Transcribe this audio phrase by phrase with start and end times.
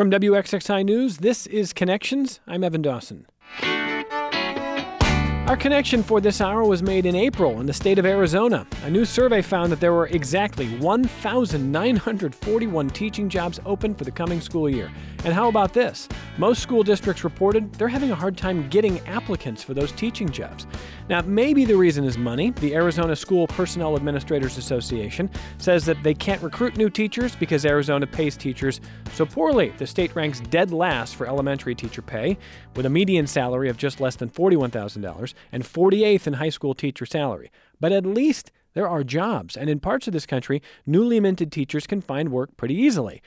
[0.00, 2.40] From WXXI News, this is Connections.
[2.46, 3.26] I'm Evan Dawson.
[5.50, 8.64] Our connection for this hour was made in April in the state of Arizona.
[8.84, 14.40] A new survey found that there were exactly 1,941 teaching jobs open for the coming
[14.40, 14.92] school year.
[15.24, 16.08] And how about this?
[16.38, 20.68] Most school districts reported they're having a hard time getting applicants for those teaching jobs.
[21.08, 22.50] Now, maybe the reason is money.
[22.50, 28.06] The Arizona School Personnel Administrators Association says that they can't recruit new teachers because Arizona
[28.06, 28.80] pays teachers
[29.14, 29.70] so poorly.
[29.78, 32.38] The state ranks dead last for elementary teacher pay,
[32.76, 37.06] with a median salary of just less than $41,000 and 48th in high school teacher
[37.06, 37.50] salary.
[37.80, 41.86] But at least there are jobs, and in parts of this country, newly minted teachers
[41.86, 43.22] can find work pretty easily.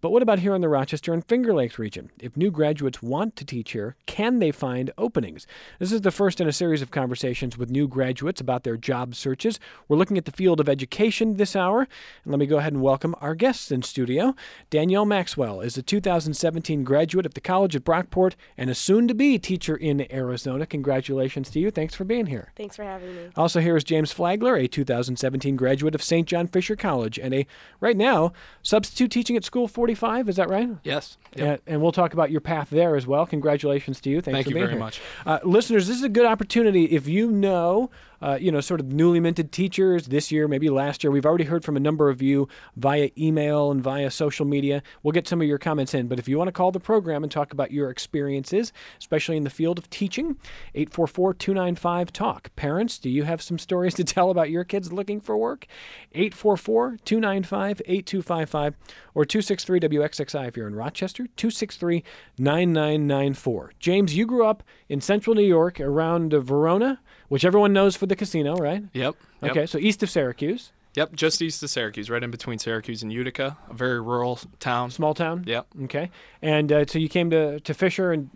[0.00, 2.12] But what about here in the Rochester and Finger Lakes region?
[2.20, 5.44] If new graduates want to teach here, can they find openings?
[5.80, 9.16] This is the first in a series of conversations with new graduates about their job
[9.16, 9.58] searches.
[9.88, 11.80] We're looking at the field of education this hour.
[11.80, 14.36] And let me go ahead and welcome our guests in studio.
[14.70, 19.14] Danielle Maxwell is a 2017 graduate of the College at Brockport and a soon to
[19.14, 20.64] be teacher in Arizona.
[20.64, 21.72] Congratulations to you.
[21.72, 22.52] Thanks for being here.
[22.54, 23.30] Thanks for having me.
[23.36, 26.28] Also, here is James Flagler, a 2017 graduate of St.
[26.28, 27.48] John Fisher College and a,
[27.80, 29.87] right now, substitute teaching at School 40.
[29.94, 30.28] 45.
[30.28, 30.68] Is that right?
[30.84, 31.16] Yes.
[31.34, 31.46] Yep.
[31.46, 33.24] And, and, we'll talk about your path there as well.
[33.24, 34.20] Congratulations to you.
[34.20, 34.78] Thanks Thank you very here.
[34.78, 35.00] much.
[35.24, 38.92] Uh, listeners, this is a good opportunity if you know uh, you know, sort of
[38.92, 41.10] newly minted teachers this year, maybe last year.
[41.10, 44.82] We've already heard from a number of you via email and via social media.
[45.02, 46.08] We'll get some of your comments in.
[46.08, 49.44] But if you want to call the program and talk about your experiences, especially in
[49.44, 50.36] the field of teaching,
[50.74, 52.50] 844 295 TALK.
[52.56, 55.66] Parents, do you have some stories to tell about your kids looking for work?
[56.12, 58.76] 844 295 8255
[59.14, 62.04] or 263 WXXI if you're in Rochester, 263
[62.38, 63.72] 9994.
[63.78, 68.16] James, you grew up in central New York around Verona which everyone knows for the
[68.16, 68.82] casino, right?
[68.92, 69.16] Yep.
[69.42, 69.50] yep.
[69.50, 70.72] Okay, so east of Syracuse.
[70.94, 74.90] Yep, just east of Syracuse, right in between Syracuse and Utica, a very rural town.
[74.90, 75.44] Small town.
[75.46, 75.66] Yep.
[75.84, 76.10] Okay,
[76.42, 78.30] and uh, so you came to to Fisher and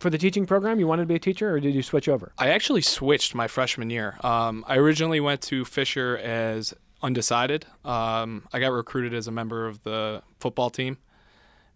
[0.00, 0.80] for the teaching program.
[0.80, 2.32] You wanted to be a teacher, or did you switch over?
[2.38, 4.16] I actually switched my freshman year.
[4.24, 7.66] Um, I originally went to Fisher as undecided.
[7.84, 10.98] Um, I got recruited as a member of the football team,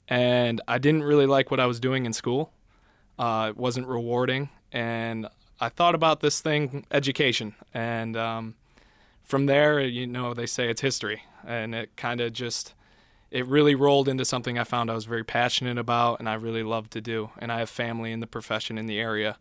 [0.09, 2.53] and I didn't really like what I was doing in school.
[3.19, 5.29] Uh, it wasn't rewarding, and
[5.61, 8.55] I thought about this thing, education, and um,
[9.25, 12.75] from there, you know, they say it's history, and it kind of just
[13.31, 16.63] it really rolled into something I found I was very passionate about and I really
[16.63, 17.31] loved to do.
[17.39, 19.37] And I have family in the profession in the area,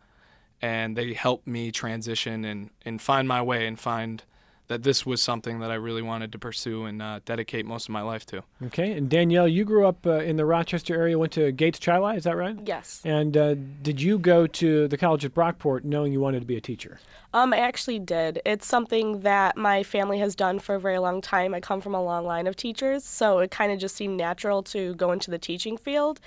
[0.61, 4.23] and they helped me transition and and find my way and find
[4.67, 7.89] that this was something that I really wanted to pursue and uh, dedicate most of
[7.91, 8.43] my life to.
[8.63, 12.17] Okay, and Danielle, you grew up uh, in the Rochester area, went to Gates Chili,
[12.17, 12.57] is that right?
[12.65, 13.01] Yes.
[13.03, 16.57] And uh, did you go to the college at Brockport knowing you wanted to be
[16.57, 16.99] a teacher?
[17.33, 18.41] Um, I actually did.
[18.45, 21.53] It's something that my family has done for a very long time.
[21.53, 24.63] I come from a long line of teachers, so it kind of just seemed natural
[24.63, 26.19] to go into the teaching field.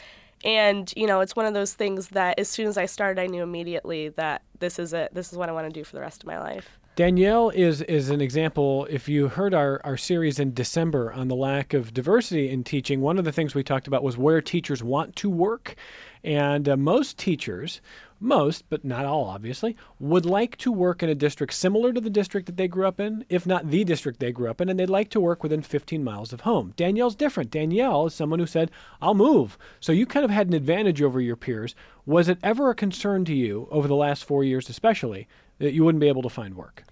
[0.45, 3.27] And, you know, it's one of those things that as soon as I started, I
[3.27, 5.13] knew immediately that this is it.
[5.13, 6.79] This is what I want to do for the rest of my life.
[6.99, 8.85] Danielle is is an example.
[8.91, 13.01] If you heard our, our series in December on the lack of diversity in teaching,
[13.01, 15.77] one of the things we talked about was where teachers want to work.
[16.25, 17.81] And uh, most teachers,
[18.19, 22.11] most, but not all obviously, would like to work in a district similar to the
[22.11, 24.81] district that they grew up in, if not the district they grew up in, and
[24.81, 26.73] they'd like to work within 15 miles of home.
[26.75, 27.53] Danielle's different.
[27.53, 29.57] Danielle is someone who said, I'll move.
[29.79, 31.77] So you kind of had an advantage over your peers.
[32.07, 35.29] Was it ever a concern to you over the last four years, especially,
[35.61, 36.83] that you wouldn't be able to find work?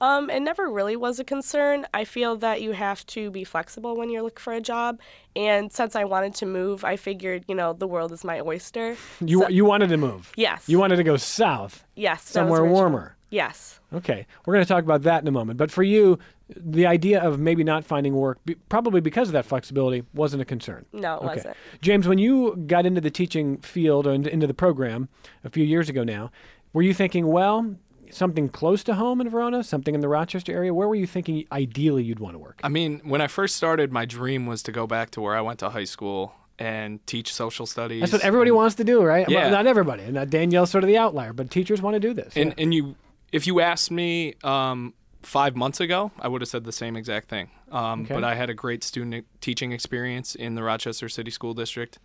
[0.00, 1.86] Um, it never really was a concern.
[1.94, 5.00] I feel that you have to be flexible when you're looking for a job.
[5.34, 8.96] And since I wanted to move, I figured, you know, the world is my oyster.
[9.24, 10.32] You So- you wanted to move.
[10.36, 10.68] Yes.
[10.68, 12.22] You wanted to go south, yes.
[12.28, 13.16] somewhere warmer.
[13.30, 13.80] Yes.
[13.92, 15.58] Okay, we're going to talk about that in a moment.
[15.58, 16.18] But for you,
[16.48, 20.86] the idea of maybe not finding work, probably because of that flexibility, wasn't a concern.
[20.92, 21.26] No, it Okay.
[21.26, 21.56] wasn't.
[21.80, 25.08] James, when you got into the teaching field or into the program
[25.42, 26.30] a few years ago now,
[26.72, 27.74] were you thinking, well,
[28.12, 30.72] something close to home in Verona, something in the Rochester area?
[30.74, 32.60] Where were you thinking ideally you'd want to work?
[32.62, 35.40] I mean, when I first started, my dream was to go back to where I
[35.40, 38.00] went to high school and teach social studies.
[38.00, 39.28] That's what everybody wants to do, right?
[39.28, 39.50] Well, Yeah.
[39.50, 40.04] not everybody.
[40.04, 42.32] And Danielle's sort of the outlier, but teachers want to do this.
[42.36, 42.62] And yeah.
[42.62, 42.96] and you,
[43.32, 47.28] if you asked me um, five months ago, I would have said the same exact
[47.28, 47.50] thing.
[47.70, 48.14] Um, Okay.
[48.14, 51.98] But I had a great student teaching experience in the Rochester City School District,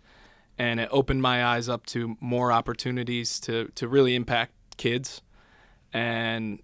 [0.58, 5.22] and it opened my eyes up to more opportunities to to really impact kids.
[5.92, 6.60] And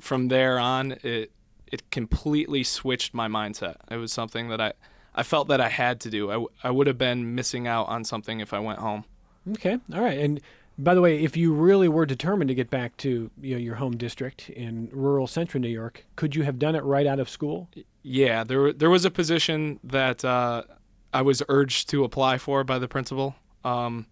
[0.00, 1.30] from there on, it
[1.66, 3.76] it completely switched my mindset.
[3.90, 4.72] It was something that I.
[5.16, 6.28] I felt that I had to do.
[6.28, 9.04] I, w- I would have been missing out on something if I went home.
[9.48, 10.18] Okay, all right.
[10.18, 10.40] And
[10.76, 13.76] by the way, if you really were determined to get back to you know, your
[13.76, 17.28] home district in rural central New York, could you have done it right out of
[17.28, 17.68] school?
[18.02, 20.64] Yeah, there there was a position that uh,
[21.12, 23.36] I was urged to apply for by the principal.
[23.64, 24.06] Um,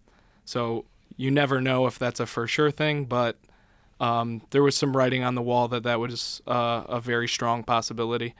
[0.45, 0.85] so
[1.17, 3.37] you never know if that's a for sure thing, but
[4.03, 7.63] um, there was some writing on the wall that that was uh, a very strong
[7.63, 8.35] possibility.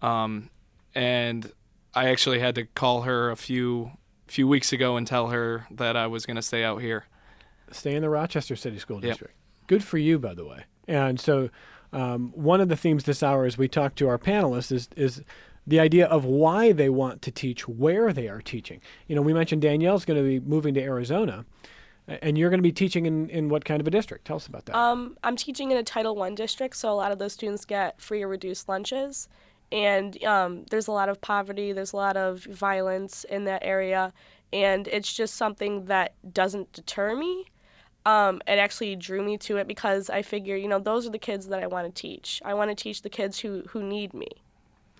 [0.00, 0.48] Um,
[0.94, 1.52] and
[1.94, 3.92] I actually had to call her a few
[4.26, 7.04] few weeks ago and tell her that I was going to stay out here.
[7.70, 9.10] Stay in the Rochester City School Yep.
[9.10, 9.34] District.
[9.66, 10.64] Good for you, by the way.
[10.86, 11.50] And so,
[11.92, 15.22] um, one of the themes this hour, as we talk to our panelists, is is
[15.66, 18.80] the idea of why they want to teach, where they are teaching.
[19.06, 21.44] You know, we mentioned Danielle's going to be moving to Arizona,
[22.08, 24.24] and you're going to be teaching in, in what kind of a district?
[24.24, 24.76] Tell us about that.
[24.76, 28.00] Um, I'm teaching in a Title One district, so a lot of those students get
[28.00, 29.28] free or reduced lunches,
[29.70, 31.72] and um, there's a lot of poverty.
[31.72, 34.12] There's a lot of violence in that area,
[34.52, 37.46] and it's just something that doesn't deter me.
[38.06, 41.18] Um, it actually drew me to it because I figure, you know, those are the
[41.18, 42.40] kids that I want to teach.
[42.42, 44.28] I want to teach the kids who who need me.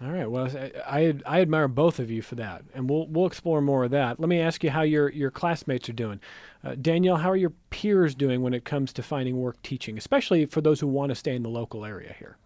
[0.00, 0.31] All right.
[0.31, 0.49] Well,
[0.87, 4.21] I, I admire both of you for that, and we'll we'll explore more of that.
[4.21, 6.21] Let me ask you how your your classmates are doing.
[6.62, 10.47] Uh, Danielle, how are your peers doing when it comes to finding work teaching, especially
[10.47, 12.37] for those who want to stay in the local area here?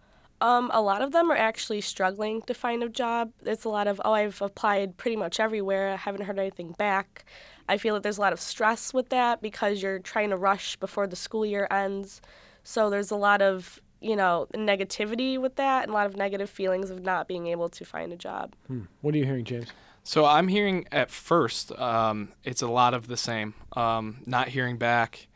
[0.41, 3.31] Um, a lot of them are actually struggling to find a job.
[3.45, 5.93] It's a lot of, oh, I've applied pretty much everywhere.
[5.93, 7.23] I haven't heard anything back.
[7.69, 10.75] I feel that there's a lot of stress with that because you're trying to rush
[10.75, 12.19] before the school year ends.
[12.63, 16.49] So there's a lot of, you know, negativity with that and a lot of negative
[16.49, 18.53] feelings of not being able to find a job.
[18.67, 18.81] Hmm.
[19.01, 19.67] What are you hearing, James?
[20.03, 24.77] So I'm hearing at first um, it's a lot of the same, um, not hearing
[24.77, 25.27] back.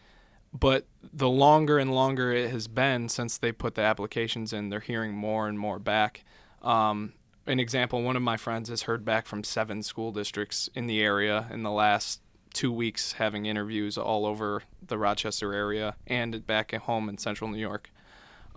[0.53, 4.79] But the longer and longer it has been since they put the applications in, they're
[4.79, 6.23] hearing more and more back.
[6.61, 7.13] Um,
[7.45, 11.01] an example: one of my friends has heard back from seven school districts in the
[11.01, 12.21] area in the last
[12.53, 17.49] two weeks, having interviews all over the Rochester area and back at home in Central
[17.49, 17.91] New York.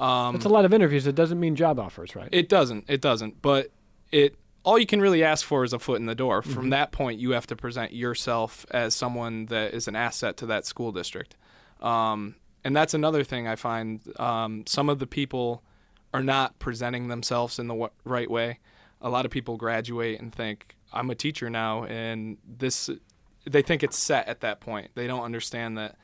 [0.01, 1.07] Um, That's a lot of interviews.
[1.07, 2.29] It doesn't mean job offers, right?
[2.33, 2.87] it doesn't.
[2.89, 3.43] It doesn't.
[3.43, 3.71] But
[4.11, 6.43] it all you can really ask for is a foot in the door.
[6.43, 6.53] Mm-hmm.
[6.53, 10.47] From that point, you have to present yourself as someone that is an asset to
[10.47, 11.37] that school district.
[11.81, 14.01] Um, and that's another thing I find.
[14.19, 15.63] Um, some of the people
[16.13, 18.59] are not presenting themselves in the w- right way.
[19.01, 22.91] A lot of people graduate and think I'm a teacher now, and this
[23.49, 24.91] they think it's set at that point.
[24.95, 25.97] They don't understand that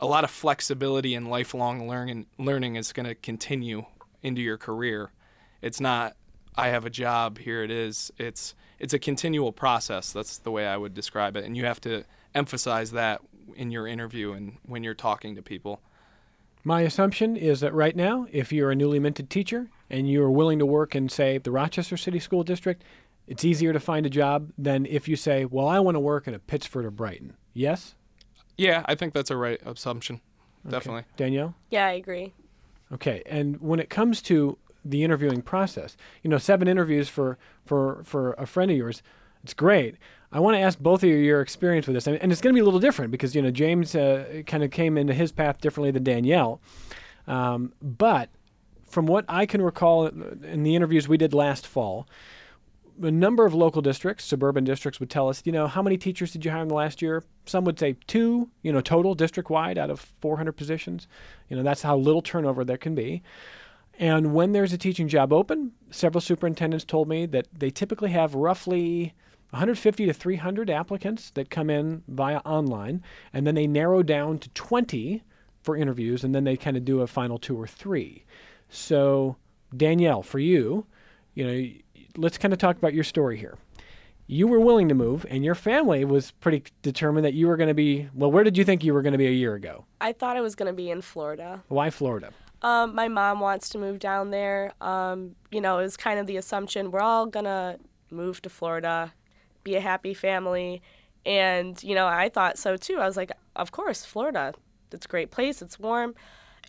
[0.00, 3.84] a lot of flexibility and lifelong learning learning is going to continue
[4.22, 5.12] into your career.
[5.60, 6.16] It's not
[6.56, 8.12] I have a job, here it is.
[8.18, 10.12] It's it's a continual process.
[10.12, 11.44] That's the way I would describe it.
[11.44, 12.04] And you have to
[12.34, 13.20] emphasize that
[13.54, 15.80] in your interview and when you're talking to people.
[16.64, 20.58] My assumption is that right now, if you're a newly minted teacher and you're willing
[20.58, 22.82] to work in, say, the Rochester City School District,
[23.26, 26.26] it's easier to find a job than if you say, well, I want to work
[26.26, 27.34] in a Pittsford or Brighton.
[27.54, 27.94] Yes?
[28.58, 30.20] Yeah, I think that's a right assumption.
[30.66, 30.72] Okay.
[30.72, 31.04] Definitely.
[31.16, 31.54] Danielle?
[31.70, 32.34] Yeah, I agree.
[32.92, 38.02] Okay, and when it comes to the interviewing process, you know, seven interviews for for
[38.04, 39.02] for a friend of yours,
[39.42, 39.96] it's great.
[40.32, 42.54] I want to ask both of you your experience with this, and, and it's going
[42.54, 45.32] to be a little different because you know James uh, kind of came into his
[45.32, 46.60] path differently than Danielle,
[47.26, 48.30] um, but
[48.86, 52.08] from what I can recall in the interviews we did last fall,
[53.02, 56.32] a number of local districts, suburban districts, would tell us, you know, how many teachers
[56.32, 57.24] did you hire in the last year?
[57.46, 61.06] Some would say two, you know, total district wide out of 400 positions.
[61.48, 63.22] You know, that's how little turnover there can be.
[63.98, 68.34] And when there's a teaching job open, several superintendents told me that they typically have
[68.34, 69.14] roughly
[69.50, 73.02] 150 to 300 applicants that come in via online,
[73.32, 75.22] and then they narrow down to 20
[75.62, 78.24] for interviews, and then they kind of do a final two or three.
[78.68, 79.36] So,
[79.76, 80.86] Danielle, for you,
[81.34, 81.70] you know,
[82.18, 83.56] let's kind of talk about your story here.
[84.26, 87.68] You were willing to move, and your family was pretty determined that you were going
[87.68, 88.08] to be.
[88.14, 89.86] Well, where did you think you were going to be a year ago?
[90.00, 91.62] I thought I was going to be in Florida.
[91.68, 92.32] Why Florida?
[92.62, 94.72] Um, my mom wants to move down there.
[94.80, 97.78] Um, you know, it was kind of the assumption we're all gonna
[98.10, 99.12] move to Florida,
[99.62, 100.82] be a happy family,
[101.24, 102.96] and you know, I thought so too.
[102.96, 104.54] I was like, of course, Florida.
[104.90, 105.62] It's a great place.
[105.62, 106.14] It's warm,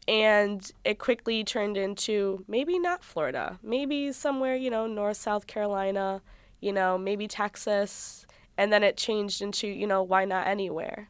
[0.09, 6.23] and it quickly turned into maybe not Florida, maybe somewhere you know, North South Carolina,
[6.61, 8.25] you know, maybe Texas,
[8.57, 11.09] and then it changed into you know, why not anywhere?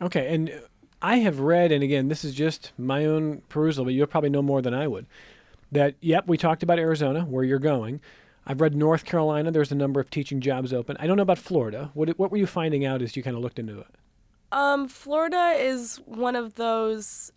[0.00, 0.62] Okay, and
[1.02, 4.40] I have read, and again, this is just my own perusal, but you'll probably know
[4.40, 5.06] more than I would.
[5.72, 8.00] That yep, we talked about Arizona, where you're going.
[8.46, 9.50] I've read North Carolina.
[9.50, 10.96] There's a number of teaching jobs open.
[11.00, 11.90] I don't know about Florida.
[11.94, 13.88] What what were you finding out as you kind of looked into it?
[14.52, 17.32] Um, Florida is one of those.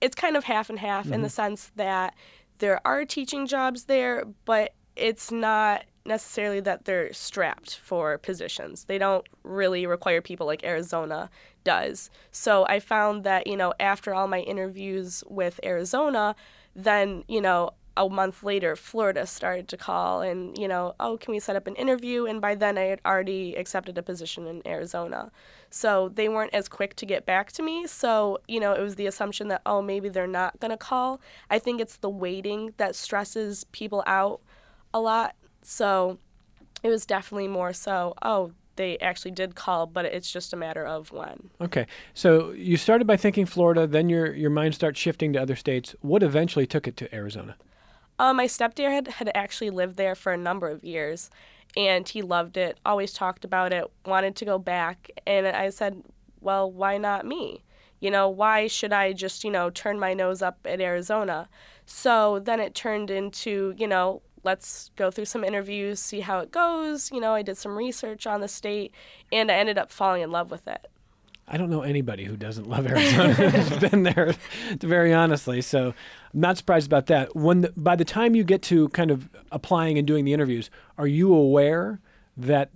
[0.00, 1.28] It's kind of half and half in the mm-hmm.
[1.28, 2.14] sense that
[2.58, 8.84] there are teaching jobs there, but it's not necessarily that they're strapped for positions.
[8.84, 11.30] They don't really require people like Arizona
[11.64, 12.10] does.
[12.30, 16.36] So I found that, you know, after all my interviews with Arizona,
[16.74, 21.32] then, you know, a month later, Florida started to call and, you know, oh, can
[21.32, 22.26] we set up an interview?
[22.26, 25.30] And by then I had already accepted a position in Arizona.
[25.70, 27.86] So they weren't as quick to get back to me.
[27.86, 31.20] So, you know, it was the assumption that, oh, maybe they're not going to call.
[31.50, 34.40] I think it's the waiting that stresses people out
[34.92, 35.34] a lot.
[35.62, 36.18] So
[36.82, 40.86] it was definitely more so, oh, they actually did call, but it's just a matter
[40.86, 41.50] of when.
[41.60, 45.56] Okay, so you started by thinking Florida, then your your mind starts shifting to other
[45.56, 45.94] states.
[46.02, 47.56] What eventually took it to Arizona?
[48.18, 51.30] Um, my stepdad had actually lived there for a number of years,
[51.76, 52.78] and he loved it.
[52.84, 53.84] Always talked about it.
[54.06, 56.02] Wanted to go back, and I said,
[56.40, 57.62] "Well, why not me?
[58.00, 61.48] You know, why should I just you know turn my nose up at Arizona?"
[61.84, 66.52] So then it turned into you know let's go through some interviews, see how it
[66.52, 67.10] goes.
[67.12, 68.92] You know, I did some research on the state,
[69.32, 70.88] and I ended up falling in love with it.
[71.48, 73.36] I don't know anybody who doesn't love Arizona.
[73.38, 74.34] I've been there,
[74.80, 75.60] very honestly.
[75.60, 75.94] So
[76.34, 77.36] I'm not surprised about that.
[77.36, 80.70] When the, by the time you get to kind of applying and doing the interviews,
[80.98, 82.00] are you aware
[82.36, 82.70] that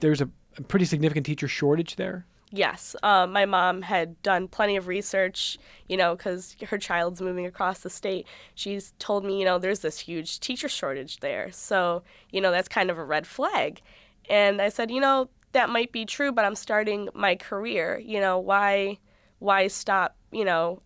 [0.00, 2.24] there's a, a pretty significant teacher shortage there?
[2.50, 7.46] Yes, um, my mom had done plenty of research, you know, because her child's moving
[7.46, 8.28] across the state.
[8.54, 11.50] She's told me, you know, there's this huge teacher shortage there.
[11.50, 13.82] So, you know, that's kind of a red flag.
[14.30, 17.98] And I said, you know, that might be true, but I'm starting my career.
[17.98, 18.98] You know, why,
[19.38, 20.80] why stop, you know,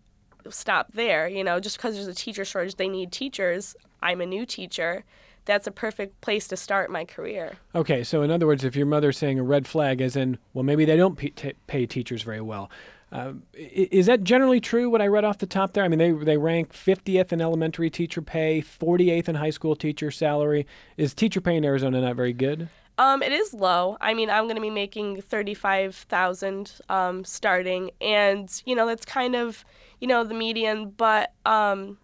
[0.49, 1.27] stop there?
[1.27, 3.75] You know, just because there's a teacher shortage, they need teachers.
[4.01, 5.03] I'm a new teacher
[5.45, 7.57] that's a perfect place to start my career.
[7.73, 10.63] Okay, so in other words, if your mother's saying a red flag, as in, well,
[10.63, 11.19] maybe they don't
[11.67, 12.69] pay teachers very well.
[13.11, 14.91] Uh, is that generally true?
[14.91, 15.83] What I read off the top there.
[15.83, 20.11] I mean, they they rank 50th in elementary teacher pay, 48th in high school teacher
[20.11, 20.67] salary.
[20.95, 22.69] Is teacher pay in Arizona not very good?
[22.99, 23.97] Um, it is low.
[24.01, 29.05] I mean, I'm going to be making thirty-five thousand um, starting, and you know that's
[29.05, 29.63] kind of
[30.01, 31.97] you know the median, but um,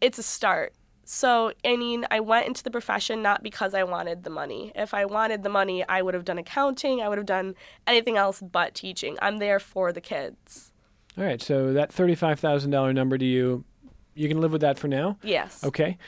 [0.00, 0.72] it's a start.
[1.06, 4.72] So, I mean, I went into the profession not because I wanted the money.
[4.74, 7.54] If I wanted the money, I would have done accounting, I would have done
[7.86, 9.18] anything else but teaching.
[9.20, 10.72] I'm there for the kids.
[11.18, 13.64] All right, so that $35,000 number to you,
[14.14, 15.18] you can live with that for now?
[15.22, 15.62] Yes.
[15.62, 15.98] Okay.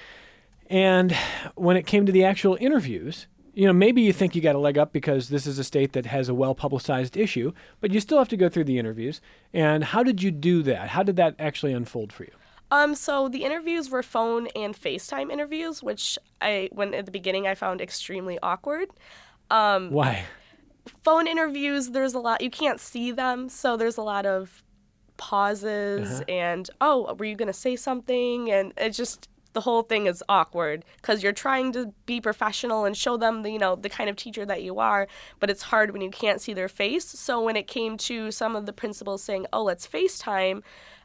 [0.68, 1.14] And
[1.54, 4.58] when it came to the actual interviews, you know, maybe you think you got a
[4.58, 8.00] leg up because this is a state that has a well publicized issue, but you
[8.00, 9.22] still have to go through the interviews.
[9.54, 10.90] And how did you do that?
[10.90, 12.32] How did that actually unfold for you?
[12.70, 17.46] Um, so the interviews were phone and FaceTime interviews, which I, when at the beginning,
[17.46, 18.88] I found extremely awkward.
[19.50, 20.24] Um, Why?
[21.02, 24.62] Phone interviews, there's a lot, you can't see them, so there's a lot of
[25.16, 26.24] pauses uh-huh.
[26.28, 28.50] and, oh, were you going to say something?
[28.50, 32.94] And it just, the whole thing is awkward because you're trying to be professional and
[32.94, 35.08] show them the, you know the kind of teacher that you are
[35.40, 38.54] but it's hard when you can't see their face so when it came to some
[38.54, 40.62] of the principals saying oh let's facetime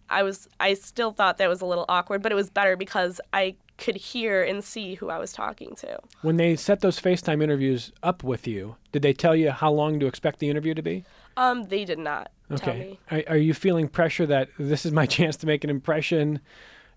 [0.10, 3.22] I was I still thought that was a little awkward, but it was better because
[3.32, 6.00] I could hear and see who I was talking to.
[6.22, 10.02] When they set those FaceTime interviews up with you, did they tell you how long
[10.02, 11.06] to expect the interview to be?
[11.38, 13.00] Um, they did not okay.
[13.10, 16.42] Are, are you feeling pressure that this is my chance to make an impression?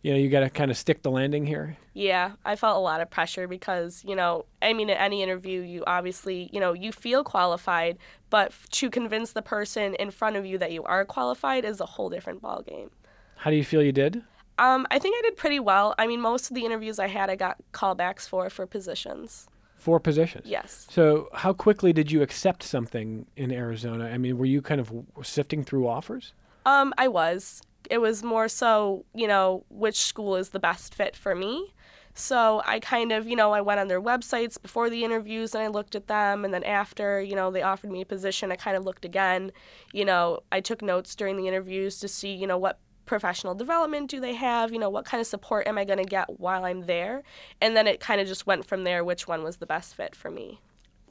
[0.05, 1.79] You know, you got to kind of stick the landing here.
[1.95, 5.63] Yeah, I felt a lot of pressure because, you know, I mean, in any interview,
[5.63, 7.97] you obviously, you know, you feel qualified,
[8.29, 11.87] but to convince the person in front of you that you are qualified is a
[11.87, 12.91] whole different ballgame.
[13.37, 14.23] How do you feel you did?
[14.59, 15.95] Um, I think I did pretty well.
[15.99, 19.49] I mean, most of the interviews I had, I got callbacks for for positions.
[19.79, 20.47] For positions.
[20.47, 20.87] Yes.
[20.91, 24.11] So, how quickly did you accept something in Arizona?
[24.11, 24.93] I mean, were you kind of
[25.23, 26.35] sifting through offers?
[26.67, 27.63] Um, I was.
[27.91, 31.75] It was more so, you know, which school is the best fit for me.
[32.15, 35.65] So I kind of, you know, I went on their websites before the interviews and
[35.65, 36.45] I looked at them.
[36.45, 39.51] And then after, you know, they offered me a position, I kind of looked again.
[39.93, 44.11] You know, I took notes during the interviews to see, you know, what professional development
[44.11, 44.73] do they have?
[44.73, 47.25] You know, what kind of support am I going to get while I'm there?
[47.61, 50.15] And then it kind of just went from there, which one was the best fit
[50.15, 50.61] for me.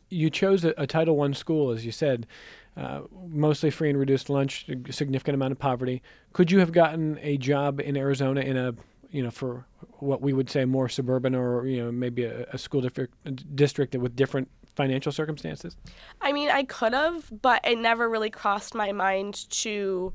[0.09, 2.27] You chose a, a Title I school, as you said,
[2.75, 6.01] uh, mostly free and reduced lunch, significant amount of poverty.
[6.33, 8.73] Could you have gotten a job in Arizona in a,
[9.11, 9.65] you know, for
[9.99, 13.13] what we would say more suburban or, you know, maybe a, a school district,
[13.55, 15.75] district with different financial circumstances?
[16.21, 20.11] I mean, I could have, but it never really crossed my mind to,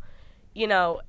[0.54, 1.00] you know,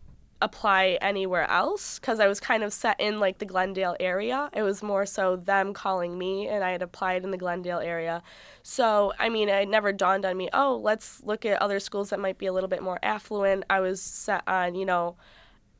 [0.42, 4.50] apply anywhere else because I was kind of set in like the Glendale area.
[4.54, 8.24] It was more so them calling me and I had applied in the Glendale area.
[8.64, 12.20] So, I mean, it never dawned on me, oh, let's look at other schools that
[12.20, 13.66] might be a little bit more affluent.
[13.70, 15.18] I was set on, you know,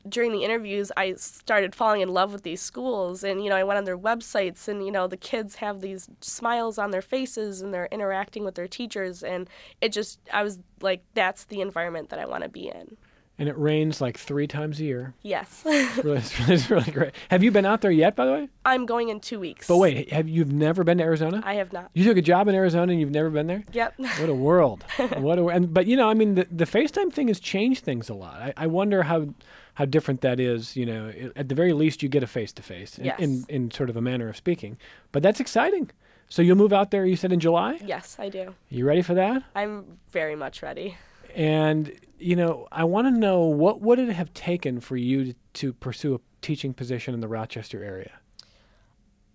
[0.08, 3.24] during the interviews, I started falling in love with these schools.
[3.24, 6.10] And, you know, I went on their websites, and, you know, the kids have these
[6.22, 9.24] smiles on their faces and they're interacting with their teachers.
[9.24, 9.50] And
[9.82, 12.96] it just, I was like, that's the environment that I want to be in.
[13.40, 15.14] And it rains like three times a year.
[15.24, 15.64] Yes.
[15.66, 17.12] It's really, it's really, it's really great.
[17.32, 18.50] Have you been out there yet, by the way?
[18.66, 19.66] I'm going in two weeks.
[19.68, 21.42] But wait, have you've never been to Arizona?
[21.46, 21.90] I have not.
[21.94, 23.64] You took a job in Arizona and you've never been there?
[23.72, 23.94] Yep.
[23.98, 24.84] What a world!
[25.18, 28.10] what a and but you know, I mean, the the FaceTime thing has changed things
[28.10, 28.42] a lot.
[28.42, 29.34] I, I wonder how
[29.76, 30.76] how different that is.
[30.76, 33.72] You know, i- at the very least, you get a face to face in in
[33.72, 34.78] sort of a manner of speaking.
[35.14, 35.90] But that's exciting.
[36.28, 37.06] So you'll move out there.
[37.06, 37.80] You said in July.
[37.84, 38.54] yes, I do.
[38.70, 39.42] You ready for that?
[39.56, 40.98] I'm very much ready.
[41.40, 45.36] And you know, I want to know what would it have taken for you to,
[45.54, 48.12] to pursue a teaching position in the Rochester area?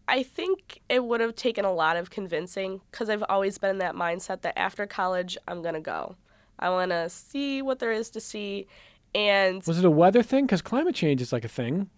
[0.07, 3.79] I think it would have taken a lot of convincing because I've always been in
[3.79, 6.17] that mindset that after college, I'm going to go.
[6.59, 8.67] I want to see what there is to see.
[9.15, 10.45] And Was it a weather thing?
[10.45, 11.89] Because climate change is like a thing.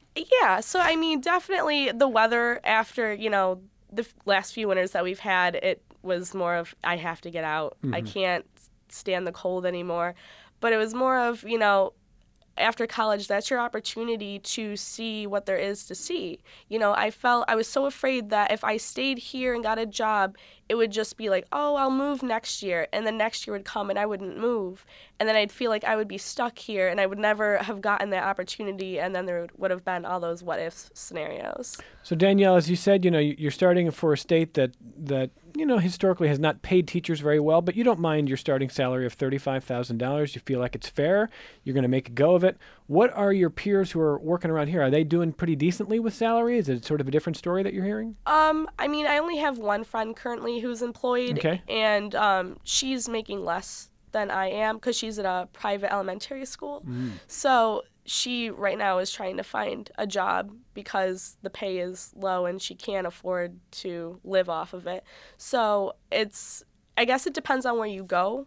[0.40, 3.60] yeah, so I mean, definitely the weather after, you know,
[3.92, 7.30] the f- last few winters that we've had, it was more of, I have to
[7.30, 7.76] get out.
[7.82, 8.06] I mm-hmm.
[8.06, 8.46] can't
[8.88, 10.14] stand the cold anymore.
[10.61, 11.93] But it was more of, you know,
[12.59, 16.40] after college, that's your opportunity to see what there is to see.
[16.69, 19.78] You know, I felt I was so afraid that if I stayed here and got
[19.78, 20.37] a job,
[20.68, 22.88] it would just be like, oh, I'll move next year.
[22.92, 24.85] And then next year would come and I wouldn't move.
[25.20, 27.80] And then I'd feel like I would be stuck here and I would never have
[27.80, 28.99] gotten that opportunity.
[28.99, 31.78] And then there would- have been all those what if scenarios.
[32.02, 35.30] So Danielle, as you said, you know you- you're starting for a state that that
[35.56, 38.68] you know historically has not paid teachers very well, but you don't mind your starting
[38.68, 40.35] salary of thirty-five thousand dollars.
[40.35, 41.30] You feel like it's fair.
[41.64, 42.56] You're going to make a go of it.
[42.87, 44.82] What are your peers who are working around here?
[44.82, 46.58] Are they doing pretty decently with salary?
[46.58, 48.16] Is it sort of a different story that you're hearing?
[48.26, 51.62] Um, I mean, I only have one friend currently who's employed, Okay.
[51.68, 56.84] and um, she's making less than I am because she's at a private elementary school.
[57.26, 62.46] So she right now is trying to find a job because the pay is low
[62.46, 65.02] and she can't afford to live off of it.
[65.36, 66.62] So it's,
[66.96, 68.46] I guess it depends on where you go.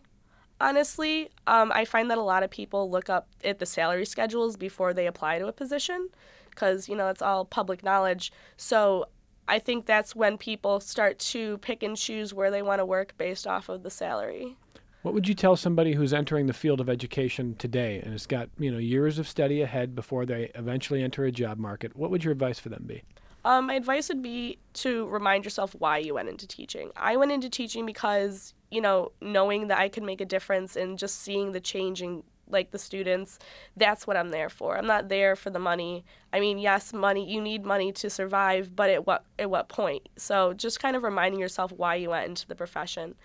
[0.61, 4.57] Honestly, um, I find that a lot of people look up at the salary schedules
[4.57, 6.09] before they apply to a position
[6.49, 8.31] because, you know, it's all public knowledge.
[8.57, 9.05] So
[9.49, 13.17] I think that's when people start to pick and choose where they want to work
[13.17, 14.55] based off of the salary.
[15.01, 18.49] What would you tell somebody who's entering the field of education today and has got
[18.59, 21.95] you know years of study ahead before they eventually enter a job market?
[21.95, 23.01] What would your advice for them be?
[23.43, 26.91] Um, my advice would be to remind yourself why you went into teaching.
[26.95, 30.99] I went into teaching because, you know, knowing that I could make a difference and
[30.99, 33.39] just seeing the change in like the students,
[33.77, 34.77] that's what I'm there for.
[34.77, 36.03] I'm not there for the money.
[36.33, 40.09] I mean, yes, money, you need money to survive, but at what at what point?
[40.17, 43.15] So just kind of reminding yourself why you went into the profession.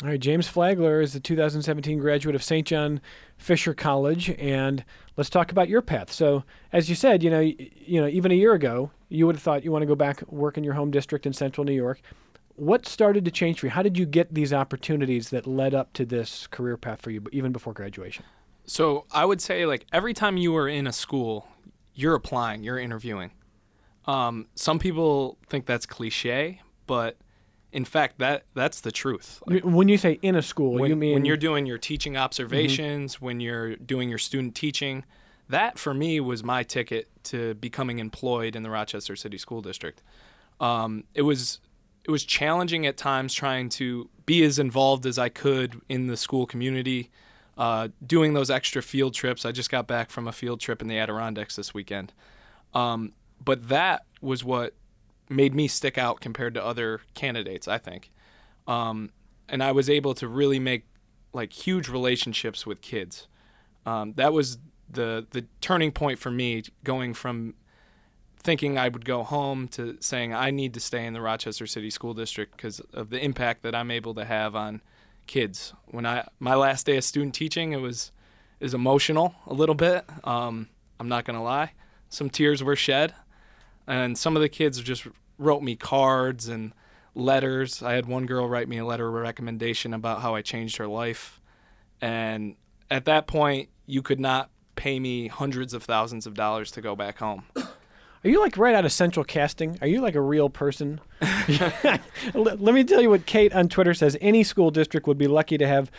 [0.00, 2.64] All right, James Flagler is the 2017 graduate of St.
[2.64, 3.00] John
[3.36, 4.84] Fisher College, and
[5.16, 6.12] let's talk about your path.
[6.12, 9.42] So, as you said, you know, you know, even a year ago, you would have
[9.42, 12.00] thought you want to go back work in your home district in Central New York.
[12.54, 13.70] What started to change for you?
[13.70, 17.24] How did you get these opportunities that led up to this career path for you,
[17.32, 18.24] even before graduation?
[18.68, 21.48] So I would say like every time you are in a school,
[21.94, 23.32] you're applying, you're interviewing.
[24.06, 27.16] Um, some people think that's cliche, but
[27.72, 29.42] in fact, that that's the truth.
[29.46, 32.16] Like, When you say in a school, when, you mean when you're doing your teaching
[32.16, 35.04] observations, when you're doing your student teaching,
[35.48, 40.02] that for me was my ticket to becoming employed in the Rochester City School District.
[40.60, 41.60] Um, it was
[42.04, 46.16] it was challenging at times trying to be as involved as I could in the
[46.16, 47.10] school community,
[47.58, 49.44] uh, doing those extra field trips.
[49.44, 52.14] I just got back from a field trip in the Adirondacks this weekend,
[52.72, 53.12] um,
[53.44, 54.74] but that was what
[55.28, 57.68] made me stick out compared to other candidates.
[57.68, 58.10] I think
[58.68, 59.10] um,
[59.48, 60.84] and I was able to really make
[61.32, 63.26] like huge relationships with kids.
[63.86, 67.54] Um, that was the the turning point for me, going from
[68.40, 71.90] thinking I would go home to saying I need to stay in the Rochester City
[71.90, 74.82] School District because of the impact that I'm able to have on
[75.28, 75.72] kids.
[75.86, 78.10] When I my last day of student teaching, it was
[78.58, 80.04] is emotional a little bit.
[80.24, 81.72] Um, I'm not gonna lie,
[82.08, 83.14] some tears were shed,
[83.86, 85.06] and some of the kids just
[85.38, 86.72] wrote me cards and
[87.14, 87.82] letters.
[87.82, 90.86] I had one girl write me a letter of recommendation about how I changed her
[90.86, 91.40] life.
[92.00, 92.56] And
[92.90, 96.94] at that point, you could not pay me hundreds of thousands of dollars to go
[96.94, 97.44] back home.
[98.24, 99.78] Are you like right out of Central Casting?
[99.80, 101.00] Are you like a real person?
[102.34, 104.16] let, let me tell you what Kate on Twitter says.
[104.20, 105.90] Any school district would be lucky to have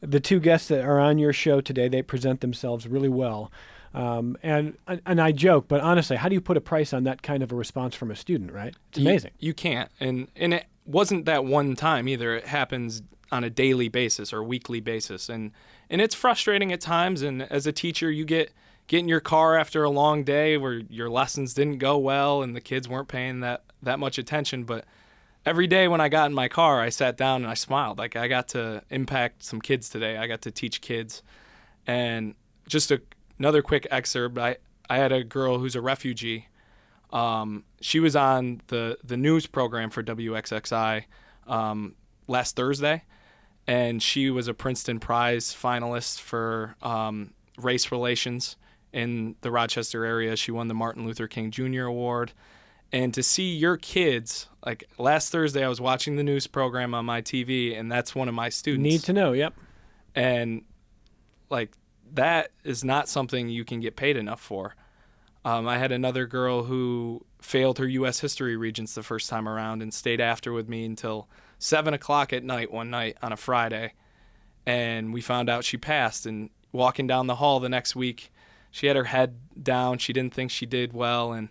[0.00, 1.88] the two guests that are on your show today.
[1.88, 3.50] They present themselves really well.
[3.94, 7.22] Um, and and I joke, but honestly, how do you put a price on that
[7.22, 8.52] kind of a response from a student?
[8.52, 8.74] Right?
[8.90, 9.30] It's You- amazing.
[9.38, 9.90] You, can't.
[10.00, 12.34] And and it wasn't that one time either.
[12.36, 15.28] It happens on a daily basis or weekly basis.
[15.30, 15.50] And
[15.88, 18.52] and it's frustrating at times and as a teacher you get
[18.86, 22.54] get in your car after a long day where your lessons didn't go well and
[22.54, 24.84] the kids weren't paying that that much attention, but
[25.44, 27.98] every day when I got in my car, I sat down and I smiled.
[27.98, 30.16] Like I got to impact some kids today.
[30.16, 31.22] I got to teach kids
[31.86, 32.34] and
[32.68, 33.00] just to
[33.38, 34.38] another quick excerpt.
[34.38, 34.56] I
[34.88, 36.48] I had a girl who's a refugee.
[37.12, 41.04] Um, she was on the the news program for WXXI
[41.46, 41.94] um,
[42.28, 43.04] last Thursday,
[43.66, 48.56] and she was a Princeton Prize finalist for um, race relations
[48.96, 50.34] in the Rochester area.
[50.36, 51.84] She won the Martin Luther King Jr.
[51.84, 52.32] Award.
[52.90, 57.04] And to see your kids, like last Thursday, I was watching the news program on
[57.04, 58.82] my TV, and that's one of my students.
[58.82, 59.54] Need to know, yep.
[60.14, 60.62] And
[61.50, 61.72] like
[62.14, 64.74] that is not something you can get paid enough for.
[65.44, 68.20] Um, I had another girl who failed her U.S.
[68.20, 71.28] history regents the first time around and stayed after with me until
[71.58, 73.92] seven o'clock at night one night on a Friday,
[74.64, 76.24] and we found out she passed.
[76.24, 78.30] And walking down the hall the next week,
[78.76, 79.96] she had her head down.
[79.96, 81.48] She didn't think she did well, and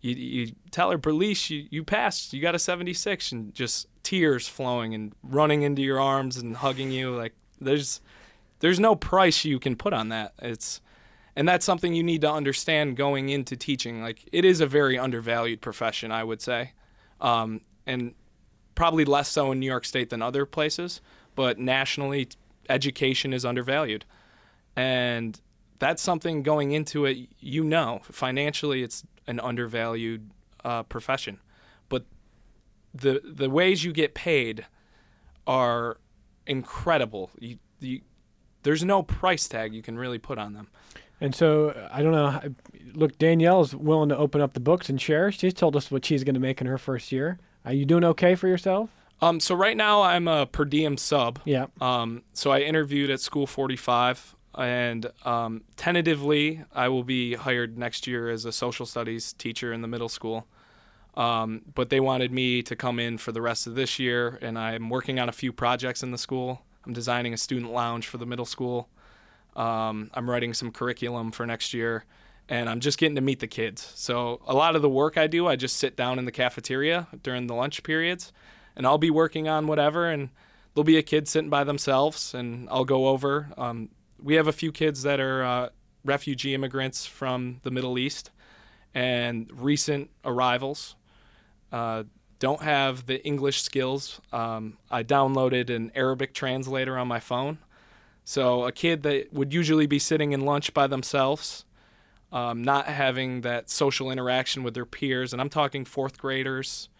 [0.00, 2.32] you, you tell her, Berlice, you, you passed.
[2.32, 6.90] You got a 76, and just tears flowing and running into your arms and hugging
[6.90, 7.14] you.
[7.14, 8.00] Like there's
[8.58, 10.32] there's no price you can put on that.
[10.42, 10.80] It's
[11.36, 14.02] and that's something you need to understand going into teaching.
[14.02, 16.72] Like it is a very undervalued profession, I would say,
[17.20, 18.16] um, and
[18.74, 21.00] probably less so in New York State than other places.
[21.36, 22.30] But nationally,
[22.68, 24.04] education is undervalued,
[24.74, 25.40] and
[25.78, 27.28] that's something going into it.
[27.40, 30.30] You know, financially, it's an undervalued
[30.64, 31.40] uh, profession,
[31.88, 32.04] but
[32.94, 34.66] the the ways you get paid
[35.46, 35.98] are
[36.46, 37.30] incredible.
[37.38, 38.00] You, you,
[38.62, 40.68] there's no price tag you can really put on them.
[41.20, 42.40] And so I don't know.
[42.94, 45.32] Look, Danielle's willing to open up the books and share.
[45.32, 47.38] She's told us what she's going to make in her first year.
[47.64, 48.90] Are you doing okay for yourself?
[49.20, 51.40] Um, so right now I'm a per diem sub.
[51.44, 51.66] Yeah.
[51.80, 58.06] Um, so I interviewed at School 45 and um, tentatively I will be hired next
[58.06, 60.46] year as a social studies teacher in the middle school.
[61.14, 64.58] Um, but they wanted me to come in for the rest of this year, and
[64.58, 66.62] I'm working on a few projects in the school.
[66.86, 68.88] I'm designing a student lounge for the middle school.
[69.56, 72.04] Um, I'm writing some curriculum for next year,
[72.48, 73.92] and I'm just getting to meet the kids.
[73.96, 77.08] So a lot of the work I do, I just sit down in the cafeteria
[77.22, 78.32] during the lunch periods,
[78.76, 80.30] and I'll be working on whatever, and
[80.74, 83.48] there'll be a kid sitting by themselves, and I'll go over.
[83.56, 83.90] Um,
[84.22, 85.68] we have a few kids that are uh,
[86.04, 88.30] refugee immigrants from the Middle East
[88.94, 90.96] and recent arrivals.
[91.70, 92.04] Uh,
[92.38, 94.20] don't have the English skills.
[94.32, 97.58] Um, I downloaded an Arabic translator on my phone.
[98.24, 101.64] So a kid that would usually be sitting in lunch by themselves,
[102.30, 106.90] um, not having that social interaction with their peers, and I'm talking fourth graders,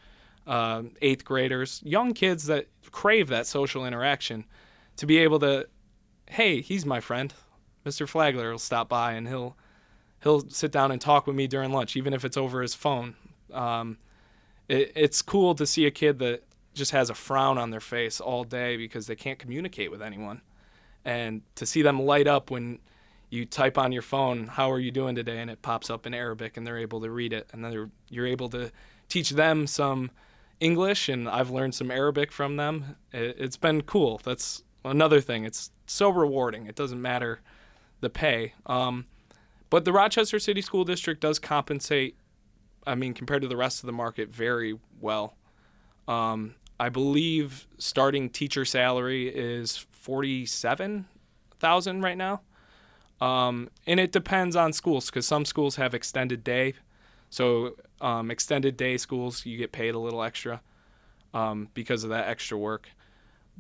[0.47, 4.47] uh, eighth graders, young kids that crave that social interaction,
[4.97, 5.69] to be able to
[6.31, 7.35] hey, he's my friend.
[7.85, 8.09] Mr.
[8.09, 9.57] Flagler will stop by and he'll
[10.23, 13.15] he'll sit down and talk with me during lunch, even if it's over his phone.
[13.53, 13.99] Um,
[14.69, 16.43] it, it's cool to see a kid that
[16.75, 20.43] just has a frown on their face all day because they can't communicate with anyone,
[21.05, 22.79] and to see them light up when
[23.31, 26.15] you type on your phone, "How are you doing today?" and it pops up in
[26.15, 28.71] Arabic, and they're able to read it, and then you're able to
[29.09, 30.11] teach them some
[30.61, 32.97] English, and I've learned some Arabic from them.
[33.13, 34.21] It, it's been cool.
[34.23, 35.45] That's another thing.
[35.45, 36.67] It's so rewarding.
[36.67, 37.41] It doesn't matter
[38.01, 38.55] the pay.
[38.67, 39.07] Um,
[39.71, 42.17] but the Rochester City School District does compensate,
[42.87, 45.37] I mean, compared to the rest of the market, very well.
[46.07, 51.07] Um, I believe starting teacher salary is forty-seven
[51.59, 52.41] thousand right now,
[53.21, 56.75] um, and it depends on schools because some schools have extended day,
[57.31, 60.63] so um, extended day schools you get paid a little extra
[61.35, 62.89] um, because of that extra work.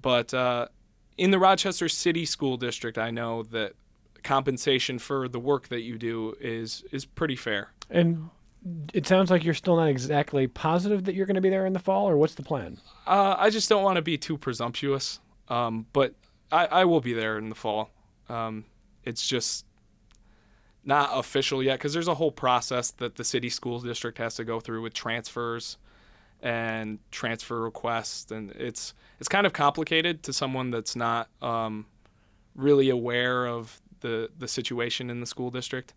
[0.00, 0.68] But uh,
[1.18, 3.74] in the Rochester City School District, I know that
[4.22, 7.72] compensation for the work that you do is is pretty fair.
[7.90, 8.30] And
[8.94, 11.72] it sounds like you're still not exactly positive that you're going to be there in
[11.72, 12.78] the fall, or what's the plan?
[13.06, 16.14] Uh, I just don't want to be too presumptuous, um, but
[16.50, 17.90] I, I, will be there in the fall.
[18.28, 18.64] Um,
[19.04, 19.64] it's just
[20.84, 24.44] not official yet because there's a whole process that the city school district has to
[24.44, 25.78] go through with transfers
[26.42, 31.86] and transfer requests, and it's it's kind of complicated to someone that's not um,
[32.54, 35.94] really aware of the the situation in the school district.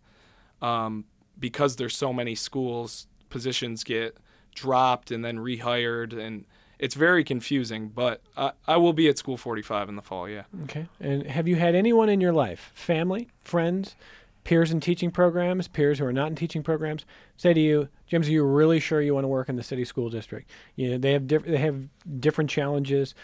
[0.60, 1.04] Um,
[1.38, 4.16] because there's so many schools, positions get
[4.54, 6.44] dropped and then rehired, and
[6.78, 7.88] it's very confusing.
[7.88, 10.28] But I, I will be at School 45 in the fall.
[10.28, 10.42] Yeah.
[10.64, 10.86] Okay.
[11.00, 13.96] And have you had anyone in your life, family, friends,
[14.44, 17.04] peers in teaching programs, peers who are not in teaching programs,
[17.36, 19.84] say to you, James, are you really sure you want to work in the city
[19.84, 20.50] school district?
[20.76, 21.88] You know, they have diff- they have
[22.20, 23.14] different challenges.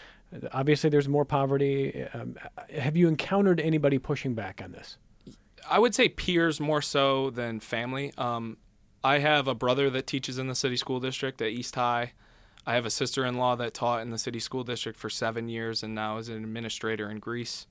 [0.51, 2.05] Obviously, there's more poverty.
[2.13, 2.35] Um,
[2.77, 4.97] have you encountered anybody pushing back on this?
[5.69, 8.13] I would say peers more so than family.
[8.17, 8.57] Um,
[9.03, 12.13] I have a brother that teaches in the city school district at East High.
[12.65, 15.95] I have a sister-in-law that taught in the city school district for seven years and
[15.95, 17.65] now is an administrator in Greece,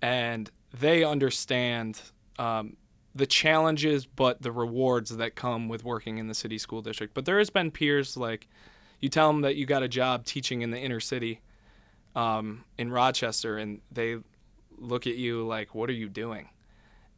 [0.00, 2.00] and they understand
[2.38, 2.76] um,
[3.14, 7.14] the challenges, but the rewards that come with working in the city school district.
[7.14, 8.48] But there has been peers like
[9.00, 11.40] you tell them that you got a job teaching in the inner city
[12.14, 14.16] um, in Rochester, and they
[14.78, 16.48] look at you like, "What are you doing?"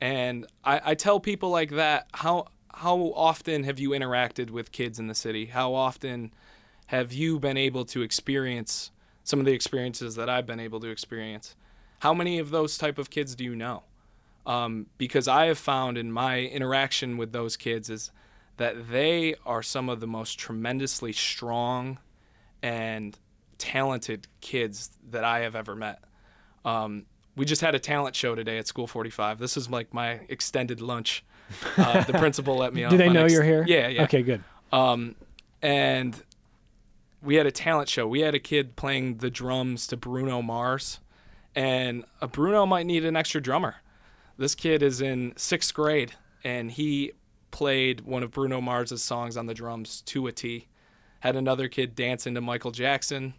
[0.00, 4.98] And I, I tell people like that how how often have you interacted with kids
[4.98, 5.46] in the city?
[5.46, 6.32] How often
[6.86, 8.90] have you been able to experience
[9.22, 11.54] some of the experiences that I've been able to experience?
[12.00, 13.84] How many of those type of kids do you know?
[14.46, 18.10] Um, because I have found in my interaction with those kids is
[18.56, 21.98] that they are some of the most tremendously strong
[22.62, 23.18] and
[23.58, 26.02] talented kids that I have ever met.
[26.64, 29.38] Um, we just had a talent show today at School 45.
[29.38, 31.24] This is like my extended lunch.
[31.76, 32.84] Uh, the principal let me.
[32.84, 32.90] On.
[32.90, 33.64] Do they know you're here?
[33.66, 34.04] Yeah, yeah.
[34.04, 34.42] Okay, good.
[34.72, 35.14] Um,
[35.62, 36.20] and
[37.22, 38.06] we had a talent show.
[38.06, 41.00] We had a kid playing the drums to Bruno Mars,
[41.54, 43.76] and uh, Bruno might need an extra drummer.
[44.36, 47.12] This kid is in sixth grade, and he
[47.50, 50.66] played one of Bruno Mars's songs on the drums to a T.
[51.20, 53.34] Had another kid dancing to Michael Jackson.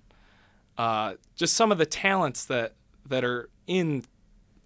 [0.77, 2.73] Uh, just some of the talents that
[3.07, 4.03] that are in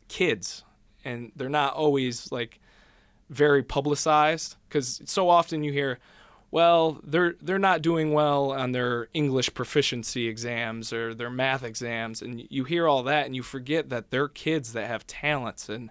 [0.08, 0.64] kids,
[1.04, 2.60] and they're not always like
[3.30, 6.00] very publicized because so often you hear,
[6.52, 12.22] well, they're they're not doing well on their English proficiency exams or their math exams,
[12.22, 15.90] and you hear all that, and you forget that they're kids that have talents and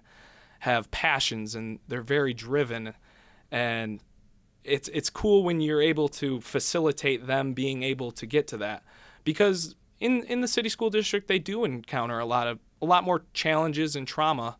[0.59, 2.93] have passions, and they're very driven,
[3.51, 4.01] and
[4.63, 8.83] it's it's cool when you're able to facilitate them being able to get to that,
[9.23, 13.03] because in in the city school district they do encounter a lot of a lot
[13.03, 14.57] more challenges and trauma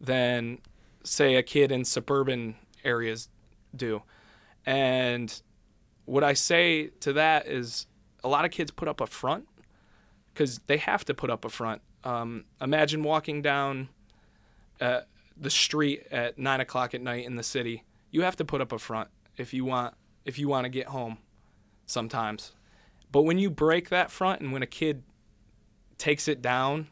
[0.00, 0.58] than
[1.04, 3.28] say a kid in suburban areas
[3.74, 4.02] do.
[4.64, 5.40] And
[6.04, 7.86] what I say to that is
[8.22, 9.46] a lot of kids put up a front
[10.32, 11.82] because they have to put up a front.
[12.04, 13.88] Um, imagine walking down
[14.80, 15.00] uh,
[15.40, 17.84] the street at nine o'clock at night in the city.
[18.10, 20.88] You have to put up a front if you want if you want to get
[20.88, 21.18] home.
[21.86, 22.52] Sometimes,
[23.10, 25.02] but when you break that front and when a kid
[25.96, 26.88] takes it down,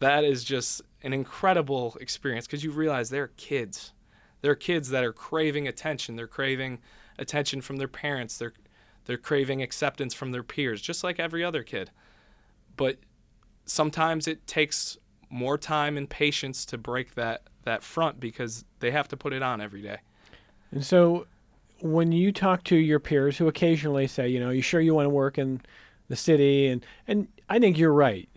[0.00, 3.92] that is just an incredible experience because you realize they're kids.
[4.40, 6.16] They're kids that are craving attention.
[6.16, 6.80] They're craving
[7.18, 8.36] attention from their parents.
[8.36, 8.52] They're
[9.04, 11.90] they're craving acceptance from their peers, just like every other kid.
[12.76, 12.98] But
[13.64, 14.96] sometimes it takes
[15.28, 19.42] more time and patience to break that that front because they have to put it
[19.42, 19.98] on every day.
[20.70, 21.26] And so,
[21.80, 25.06] when you talk to your peers who occasionally say, you know, you sure you want
[25.06, 25.60] to work in
[26.08, 28.28] the city, and and I think you're right.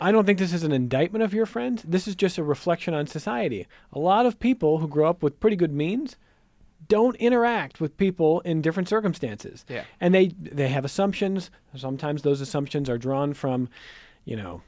[0.00, 1.82] I don't think this is an indictment of your friends.
[1.86, 3.66] This is just a reflection on society.
[3.92, 6.16] A lot of people who grow up with pretty good means
[6.88, 9.64] don't interact with people in different circumstances.
[9.68, 9.84] Yeah.
[10.00, 11.50] And they they have assumptions.
[11.76, 13.68] Sometimes those assumptions are drawn from,
[14.24, 14.62] you know,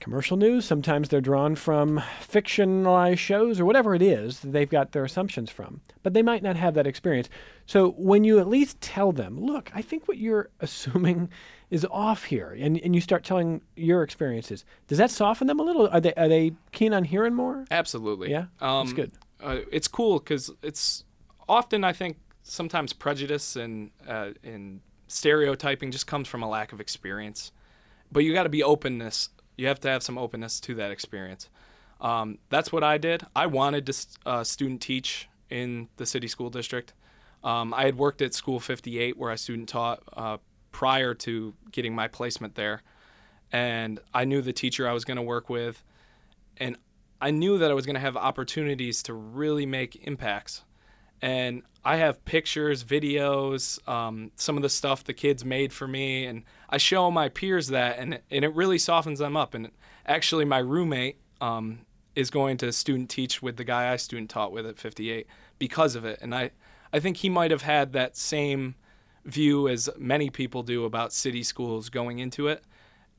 [0.00, 0.64] commercial news.
[0.64, 5.50] Sometimes they're drawn from fictionalized shows or whatever it is that they've got their assumptions
[5.50, 5.80] from.
[6.02, 7.28] But they might not have that experience.
[7.66, 11.28] So when you at least tell them, look, I think what you're assuming
[11.70, 15.62] is off here, and, and you start telling your experiences, does that soften them a
[15.64, 15.88] little?
[15.88, 17.64] Are they are they keen on hearing more?
[17.70, 18.30] Absolutely.
[18.30, 18.46] Yeah?
[18.60, 19.12] Um, That's good.
[19.42, 21.04] Uh, it's cool because it's
[21.48, 26.80] often I think sometimes prejudice and uh, and stereotyping just comes from a lack of
[26.80, 27.52] experience.
[28.10, 29.30] But you got to be openness.
[29.56, 31.48] You have to have some openness to that experience.
[32.00, 33.24] Um, that's what I did.
[33.34, 36.92] I wanted to uh, student teach in the city school district.
[37.42, 40.38] Um, I had worked at School 58 where I student taught uh,
[40.72, 42.82] prior to getting my placement there,
[43.52, 45.82] and I knew the teacher I was going to work with,
[46.56, 46.76] and
[47.20, 50.64] I knew that I was going to have opportunities to really make impacts.
[51.22, 56.26] And I have pictures, videos, um, some of the stuff the kids made for me,
[56.26, 59.54] and I show my peers that, and, and it really softens them up.
[59.54, 59.70] And
[60.04, 61.80] actually, my roommate um,
[62.14, 65.26] is going to student teach with the guy I student taught with at 58
[65.58, 66.18] because of it.
[66.20, 66.50] And I,
[66.92, 68.74] I think he might have had that same
[69.24, 72.64] view as many people do about city schools going into it.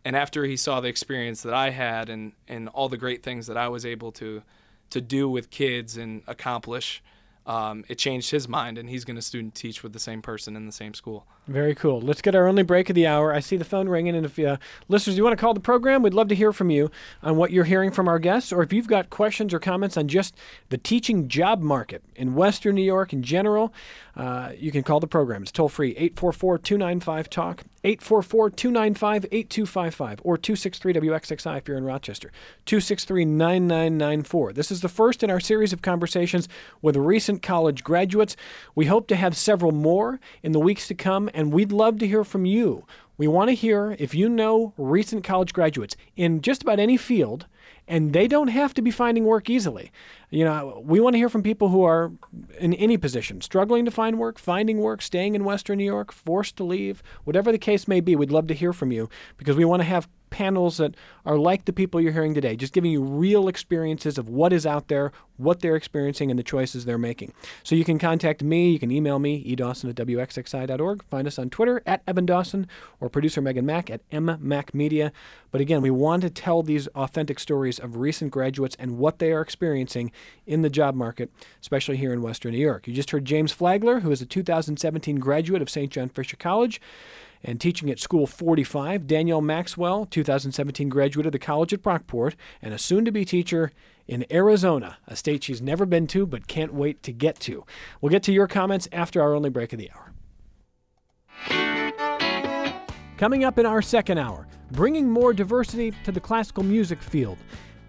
[0.03, 3.47] And after he saw the experience that I had and, and all the great things
[3.47, 4.43] that I was able to
[4.89, 7.03] to do with kids and accomplish,
[7.47, 10.55] um, it changed his mind, and he's going to student teach with the same person
[10.55, 11.25] in the same school.
[11.47, 12.01] Very cool.
[12.01, 13.33] Let's get our only break of the hour.
[13.33, 14.57] I see the phone ringing, and if uh,
[14.89, 16.91] listeners, you want to call the program, we'd love to hear from you
[17.23, 20.09] on what you're hearing from our guests, or if you've got questions or comments on
[20.09, 20.35] just
[20.69, 23.73] the teaching job market in Western New York in general,
[24.17, 25.43] uh, you can call the program.
[25.43, 31.85] It's toll free 844 295 TALK, 844 295 8255, or 263 WXXI if you're in
[31.85, 32.31] Rochester,
[32.65, 34.53] 263 9994.
[34.53, 36.49] This is the first in our series of conversations
[36.81, 38.35] with recent college graduates.
[38.73, 42.07] We hope to have several more in the weeks to come, and we'd love to
[42.07, 42.83] hear from you.
[43.15, 47.45] We want to hear if you know recent college graduates in just about any field
[47.87, 49.91] and they don't have to be finding work easily.
[50.31, 52.11] You know, we want to hear from people who are
[52.59, 56.57] in any position, struggling to find work, finding work, staying in Western New York, forced
[56.57, 58.15] to leave, whatever the case may be.
[58.15, 60.93] We'd love to hear from you because we want to have panels that
[61.25, 64.67] are like the people you're hearing today, just giving you real experiences of what is
[64.67, 67.33] out there, what they're experiencing, and the choices they're making.
[67.63, 71.49] So you can contact me, you can email me, edawson at wxxi.org, find us on
[71.49, 72.67] Twitter at Evan Dawson,
[73.01, 75.11] or producer Megan Mack at mmacmedia.
[75.49, 79.31] But again, we want to tell these authentic stories of recent graduates and what they
[79.31, 80.11] are experiencing
[80.45, 82.87] in the job market, especially here in Western New York.
[82.87, 85.91] You just heard James Flagler, who is a 2017 graduate of St.
[85.91, 86.79] John Fisher College
[87.47, 89.07] and teaching at School 45.
[89.07, 93.71] Danielle Maxwell, 2017 graduate of the college at Brockport, and a soon to be teacher
[94.05, 97.65] in Arizona, a state she's never been to but can't wait to get to.
[98.01, 100.13] We'll get to your comments after our only break of the hour.
[103.17, 107.37] Coming up in our second hour, bringing more diversity to the classical music field.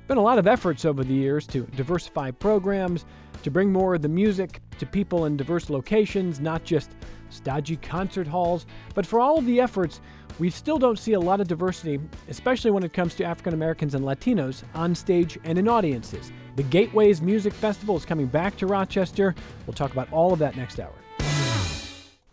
[0.06, 3.04] Been a lot of efforts over the years to diversify programs,
[3.42, 6.92] to bring more of the music to people in diverse locations, not just
[7.30, 8.66] stodgy concert halls.
[8.94, 10.00] But for all of the efforts,
[10.38, 13.94] we still don't see a lot of diversity, especially when it comes to African Americans
[13.94, 16.30] and Latinos on stage and in audiences.
[16.56, 19.34] The Gateways Music Festival is coming back to Rochester.
[19.66, 20.92] We'll talk about all of that next hour.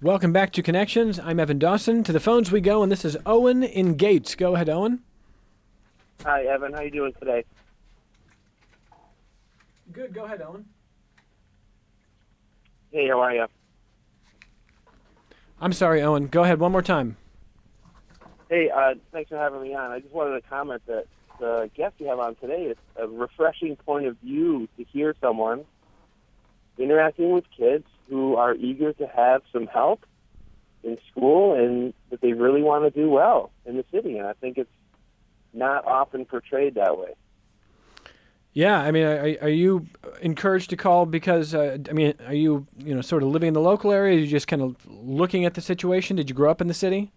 [0.01, 1.19] Welcome back to Connections.
[1.19, 2.03] I'm Evan Dawson.
[2.03, 4.35] To the phones we go, and this is Owen in Gates.
[4.35, 5.01] Go ahead, Owen.
[6.23, 6.73] Hi, Evan.
[6.73, 7.43] How you doing today?
[9.91, 10.13] Good.
[10.13, 10.65] Go ahead, Owen.
[12.91, 13.45] Hey, how are you?
[15.65, 16.27] I'm sorry, Owen.
[16.27, 17.17] Go ahead one more time.
[18.51, 19.89] Hey, uh, thanks for having me on.
[19.89, 21.05] I just wanted to comment that
[21.39, 25.65] the guest you have on today is a refreshing point of view to hear someone
[26.77, 30.05] interacting with kids who are eager to have some help
[30.83, 34.19] in school and that they really want to do well in the city.
[34.19, 34.69] And I think it's
[35.51, 37.15] not often portrayed that way.
[38.55, 39.85] Yeah, I mean, are, are you
[40.21, 43.53] encouraged to call because uh, I mean, are you you know sort of living in
[43.53, 44.15] the local area?
[44.15, 46.15] Are you just kind of looking at the situation?
[46.15, 47.11] Did you grow up in the city?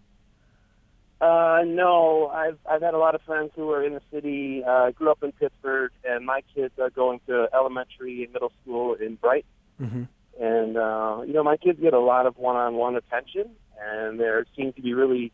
[1.21, 4.65] Uh, no, I've I've had a lot of friends who are in the city.
[4.67, 8.95] Uh, grew up in Pittsburgh, and my kids are going to elementary and middle school
[8.95, 9.49] in Brighton.
[9.81, 10.03] Mm-hmm.
[10.43, 13.45] And uh, you know, my kids get a lot of one-on-one attention,
[13.81, 15.31] and they seem to be really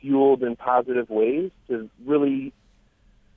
[0.00, 2.52] fueled in positive ways to really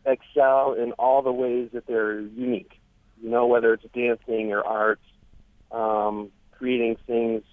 [0.07, 2.79] excel in all the ways that they're unique.
[3.21, 4.99] You know, whether it's dancing or art,
[5.71, 7.43] um, creating things,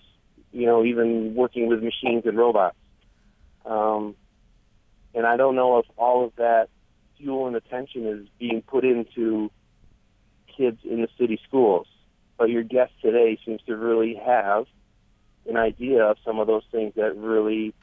[0.52, 2.76] you know, even working with machines and robots.
[3.66, 4.14] Um,
[5.14, 6.68] and I don't know if all of that
[7.16, 9.50] fuel and attention is being put into
[10.56, 11.86] kids in the city schools.
[12.36, 14.66] But your guest today seems to really have
[15.48, 17.74] an idea of some of those things that really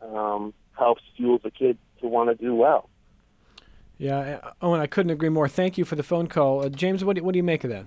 [0.00, 2.88] um, helps fuel the kid to want to do well.
[3.98, 5.48] Yeah, Owen, I couldn't agree more.
[5.48, 7.04] Thank you for the phone call, uh, James.
[7.04, 7.86] What do, what do you make of that?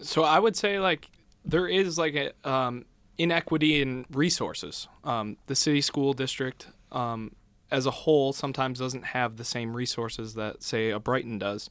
[0.00, 1.10] So I would say like
[1.44, 2.86] there is like a um,
[3.18, 4.88] inequity in resources.
[5.02, 7.32] Um, the city school district um,
[7.70, 11.68] as a whole sometimes doesn't have the same resources that say a Brighton does,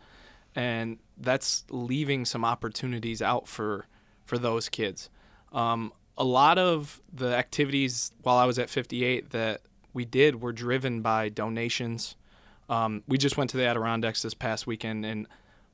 [0.55, 3.85] and that's leaving some opportunities out for
[4.25, 5.09] for those kids.
[5.53, 9.61] Um, a lot of the activities while I was at 58 that
[9.93, 12.15] we did were driven by donations
[12.69, 15.27] um, we just went to the Adirondacks this past weekend, and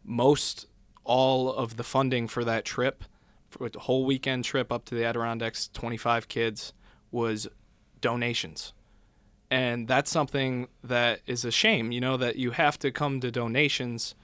[0.03, 0.67] most
[1.03, 3.03] all of the funding for that trip,
[3.49, 6.73] for the whole weekend trip up to the Adirondacks, 25 kids,
[7.11, 7.47] was
[8.01, 8.73] donations.
[9.51, 13.31] And that's something that is a shame, you know, that you have to come to
[13.31, 14.15] donations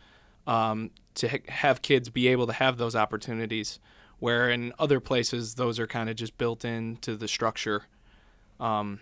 [0.48, 3.80] um, to ha- have kids be able to have those opportunities,
[4.20, 7.84] where in other places, those are kind of just built into the structure.
[8.60, 9.02] Um,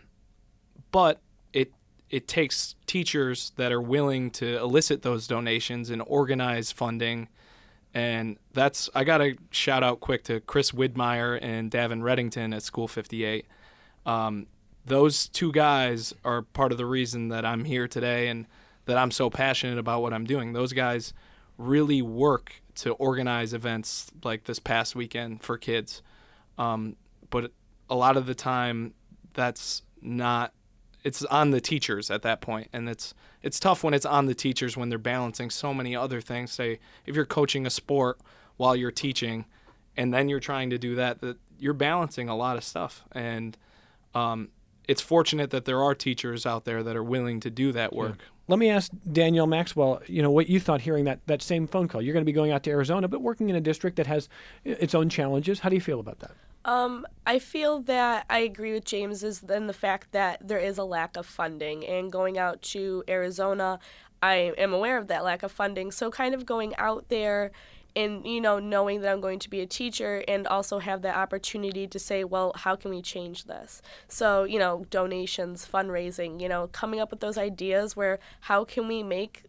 [0.92, 1.22] but
[2.10, 7.28] it takes teachers that are willing to elicit those donations and organize funding.
[7.94, 12.64] And that's I got to shout out quick to Chris Widmeyer and Davin Reddington at
[12.64, 13.46] School 58.
[14.06, 14.48] Um,
[14.86, 18.48] those two guys are part of the reason that I'm here today and
[18.86, 20.54] that I'm so passionate about what I'm doing.
[20.54, 21.14] Those guys
[21.58, 26.02] really work to organize events like this past weekend for kids.
[26.58, 26.96] Um,
[27.30, 27.52] but
[27.90, 28.94] a lot of the time,
[29.34, 30.54] that's not
[31.04, 34.36] it's on the teachers at that point and it's it's tough when it's on the
[34.36, 38.20] teachers when they're balancing so many other things say if you're coaching a sport
[38.58, 39.46] while you're teaching
[39.96, 43.58] and then you're trying to do that that you're balancing a lot of stuff and
[44.16, 44.50] um,
[44.90, 48.16] it's fortunate that there are teachers out there that are willing to do that work.
[48.18, 48.26] Yeah.
[48.48, 51.88] Let me ask Danielle Maxwell, you know, what you thought hearing that, that same phone
[51.88, 52.02] call.
[52.02, 54.28] You're going to be going out to Arizona, but working in a district that has
[54.64, 55.60] its own challenges.
[55.60, 56.32] How do you feel about that?
[56.66, 60.78] Um, I feel that I agree with James is in the fact that there is
[60.78, 63.80] a lack of funding and going out to Arizona,
[64.22, 65.92] I am aware of that lack of funding.
[65.92, 67.52] So, kind of going out there
[67.96, 71.16] and, you know, knowing that I'm going to be a teacher and also have that
[71.16, 73.82] opportunity to say, well, how can we change this?
[74.08, 78.88] So, you know, donations, fundraising, you know, coming up with those ideas where how can
[78.88, 79.44] we make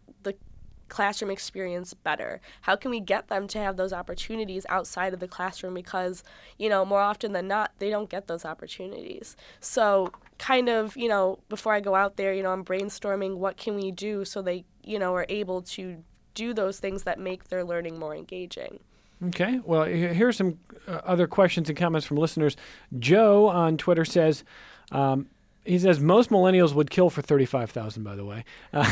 [0.91, 2.39] classroom experience better?
[2.61, 6.23] How can we get them to have those opportunities outside of the classroom because,
[6.59, 9.35] you know, more often than not, they don't get those opportunities.
[9.59, 13.57] So, kind of, you know, before I go out there, you know, I'm brainstorming what
[13.57, 17.49] can we do so they, you know, are able to do those things that make
[17.49, 18.79] their learning more engaging.
[19.27, 19.59] Okay.
[19.63, 22.57] Well, here are some uh, other questions and comments from listeners.
[22.97, 24.43] Joe on Twitter says,
[24.91, 25.27] um,
[25.65, 28.43] he says most millennials would kill for 35,000 by the way.
[28.73, 28.83] Uh,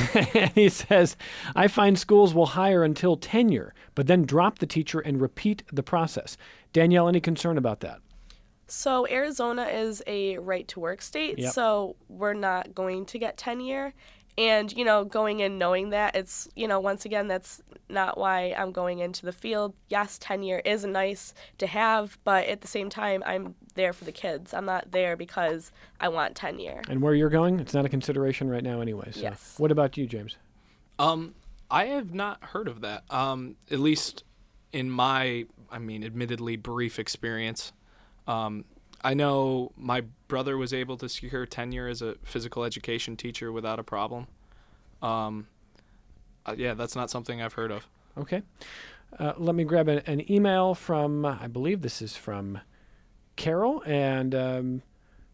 [0.56, 1.16] he says
[1.56, 5.84] I find schools will hire until tenure but then drop the teacher and repeat the
[5.84, 6.38] process.
[6.74, 8.00] Danielle any concern about that?
[8.68, 11.54] So Arizona is a right to work state, yep.
[11.54, 13.94] so we're not going to get tenure
[14.40, 18.56] and you know going in knowing that it's you know once again that's not why
[18.58, 19.74] i'm going into the field.
[19.90, 24.12] Yes tenure is nice to have but at the same time i'm there for the
[24.12, 24.54] kids.
[24.54, 26.82] I'm not there because i want tenure.
[26.90, 29.22] And where you're going it's not a consideration right now anyway so.
[29.22, 29.56] Yes.
[29.58, 30.38] what about you james?
[30.98, 31.36] Um
[31.70, 33.04] i have not heard of that.
[33.12, 34.24] Um at least
[34.72, 37.74] in my i mean admittedly brief experience
[38.28, 38.64] um
[39.02, 43.80] I know my brother was able to secure tenure as a physical education teacher without
[43.80, 44.28] a problem.
[45.02, 45.48] Um,
[46.46, 47.88] uh, yeah, that's not something I've heard of.
[48.18, 48.44] Okay.
[49.18, 52.60] Uh, let me grab an, an, email from, I believe this is from
[53.36, 53.82] Carol.
[53.86, 54.82] And um,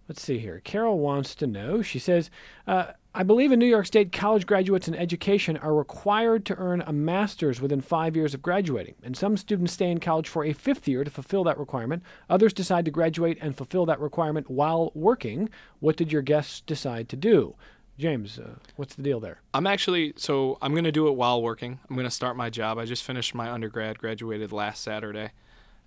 [0.08, 0.62] let's see here.
[0.64, 2.30] Carol wants to know, she says,
[2.68, 6.84] uh, I believe in New York State, college graduates in education are required to earn
[6.86, 10.52] a master's within five years of graduating, and some students stay in college for a
[10.52, 12.04] fifth year to fulfill that requirement.
[12.30, 15.50] Others decide to graduate and fulfill that requirement while working.
[15.80, 17.56] What did your guests decide to do?
[17.98, 19.40] James, uh, what's the deal there?
[19.54, 21.80] I'm actually, so I'm going to do it while working.
[21.90, 22.78] I'm going to start my job.
[22.78, 25.32] I just finished my undergrad, graduated last Saturday,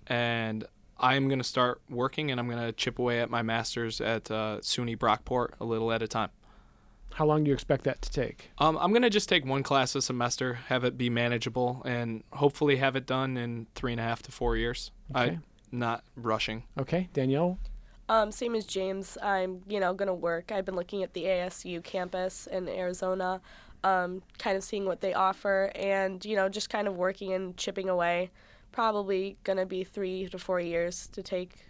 [0.07, 0.65] and
[0.99, 4.29] I'm going to start working and I'm going to chip away at my master's at
[4.29, 6.29] uh, SUNY Brockport a little at a time.
[7.13, 8.51] How long do you expect that to take?
[8.59, 12.23] Um, I'm going to just take one class a semester, have it be manageable, and
[12.31, 14.91] hopefully have it done in three and a half to four years.
[15.15, 15.31] Okay.
[15.31, 16.63] I'm not rushing.
[16.77, 17.09] Okay.
[17.13, 17.57] Danielle?
[18.09, 19.17] Um, same as James.
[19.21, 20.51] I'm, you know, going to work.
[20.51, 23.41] I've been looking at the ASU campus in Arizona,
[23.83, 27.55] um, kind of seeing what they offer, and, you know, just kind of working and
[27.57, 28.31] chipping away.
[28.71, 31.69] Probably going to be three to four years to take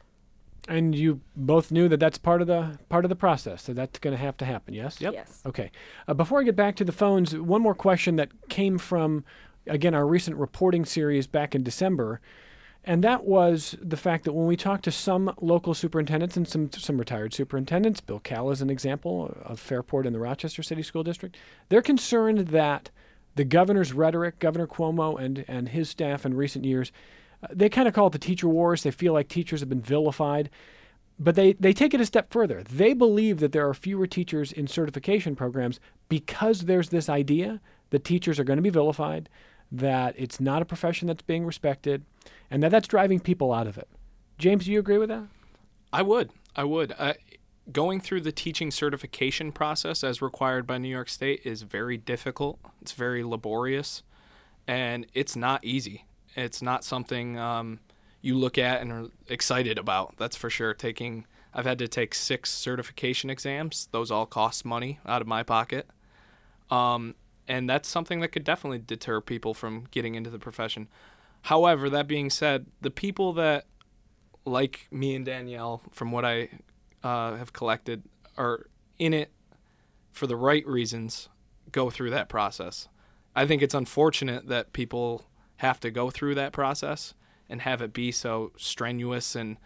[0.68, 3.64] and you both knew that that's part of the part of the process.
[3.64, 4.74] So that's going to have to happen.
[4.74, 5.00] Yes.
[5.00, 5.14] Yep.
[5.14, 5.42] Yes.
[5.46, 5.72] Okay.
[6.08, 9.24] Uh, before I get back to the phones, one more question that came from,
[9.68, 12.22] again, our recent reporting series back in December,
[12.84, 16.72] and that was the fact that when we talked to some local superintendents and some
[16.72, 21.04] some retired superintendents, Bill Cala is an example of Fairport in the Rochester City School
[21.04, 21.36] District,
[21.70, 22.90] they're concerned that
[23.40, 26.92] the governor's rhetoric, Governor Cuomo and and his staff in recent years
[27.52, 28.84] they kind of call it the teacher wars.
[28.84, 30.50] They feel like teachers have been vilified.
[31.18, 32.64] But they, they take it a step further.
[32.64, 37.60] They believe that there are fewer teachers in certification programs because there's this idea
[37.90, 39.28] that teachers are going to be vilified,
[39.72, 42.06] that it's not a profession that's being respected,
[42.50, 43.90] and that that's driving people out of it.
[44.38, 45.24] James, do you agree with that?
[45.92, 46.30] I would.
[46.56, 46.94] I would.
[46.98, 47.14] Uh,
[47.72, 52.60] going through the teaching certification process as required by New York State is very difficult.
[52.82, 54.04] It's very laborious,
[54.68, 56.06] and it's not easy.
[56.36, 57.80] It's not something um,
[58.22, 60.16] you look at and are excited about.
[60.18, 60.74] That's for sure.
[60.74, 63.88] Taking I've had to take six certification exams.
[63.92, 65.88] Those all cost money out of my pocket.
[66.70, 67.16] Um,
[67.48, 70.88] and that's something that could definitely deter people from getting into the profession.
[71.44, 73.66] However, that being said, the people that
[74.46, 76.50] like me and Danielle, from what I
[77.04, 78.04] uh, have collected,
[78.38, 79.32] are in it
[80.12, 81.30] for the right reasons,
[81.72, 82.88] go through that process.
[83.36, 85.26] I think it's unfortunate that people
[85.58, 87.14] have to go through that process
[87.50, 89.58] and have it be so strenuous and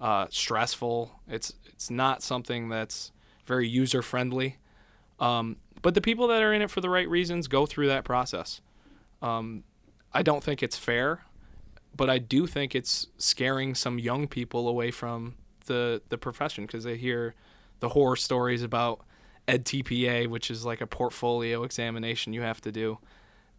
[0.00, 1.20] uh, stressful.
[1.28, 3.12] It's it's not something that's
[3.46, 4.58] very user friendly.
[5.20, 8.04] Um, but the people that are in it for the right reasons go through that
[8.04, 8.60] process.
[9.20, 9.64] Um,
[10.12, 11.22] I don't think it's fair,
[11.96, 16.84] but I do think it's scaring some young people away from the the profession because
[16.84, 17.34] they hear
[17.80, 19.00] the horror stories about
[19.48, 22.98] EdTPA, which is like a portfolio examination you have to do,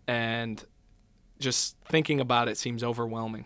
[0.08, 0.64] and
[1.40, 3.46] just thinking about it seems overwhelming,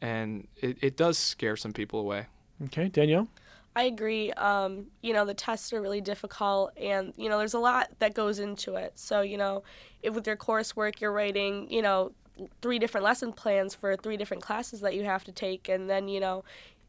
[0.00, 2.26] and it, it does scare some people away.
[2.64, 3.28] Okay, Danielle.
[3.76, 4.32] I agree.
[4.32, 8.14] Um, you know, the tests are really difficult, and you know, there's a lot that
[8.14, 8.92] goes into it.
[8.96, 9.62] So, you know,
[10.02, 12.12] if with your coursework, you're writing, you know,
[12.62, 16.08] three different lesson plans for three different classes that you have to take, and then,
[16.08, 16.44] you know,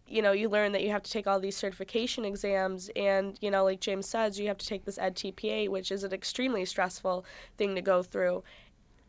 [0.09, 3.51] you know, you learn that you have to take all these certification exams, and you
[3.51, 6.65] know, like James says, you have to take this Ed TPA, which is an extremely
[6.65, 7.25] stressful
[7.57, 8.43] thing to go through.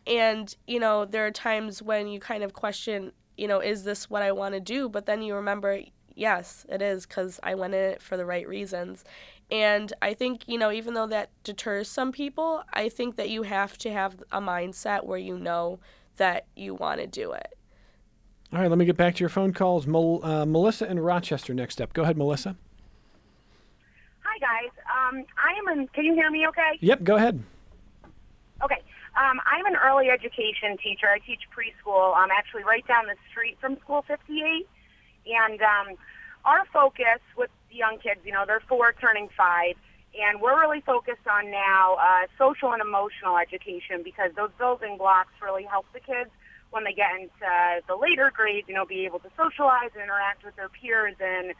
[0.06, 4.10] And you know, there are times when you kind of question, you know, is this
[4.10, 4.88] what I want to do?
[4.88, 5.80] But then you remember,
[6.14, 9.04] yes, it is, because I went in it for the right reasons.
[9.50, 13.42] And I think, you know, even though that deters some people, I think that you
[13.42, 15.80] have to have a mindset where you know
[16.16, 17.56] that you want to do it.
[18.52, 19.86] All right, let me get back to your phone calls.
[19.86, 21.92] Mel, uh, Melissa in Rochester next up.
[21.92, 22.56] Go ahead, Melissa.
[24.24, 24.70] Hi, guys.
[24.90, 25.88] Um, I am in.
[25.88, 26.48] Can you hear me?
[26.48, 26.78] Okay.
[26.80, 27.40] Yep, go ahead.
[28.64, 28.82] Okay.
[29.16, 31.06] Um, I'm an early education teacher.
[31.08, 32.12] I teach preschool.
[32.16, 34.66] I'm actually right down the street from School 58,
[35.26, 35.96] and um,
[36.44, 39.74] our focus with the young kids, you know, they're four turning five,
[40.20, 45.32] and we're really focused on now uh, social and emotional education because those building blocks
[45.40, 46.30] really help the kids
[46.70, 50.44] when they get into the later grades, you know, be able to socialize and interact
[50.44, 51.52] with their peers in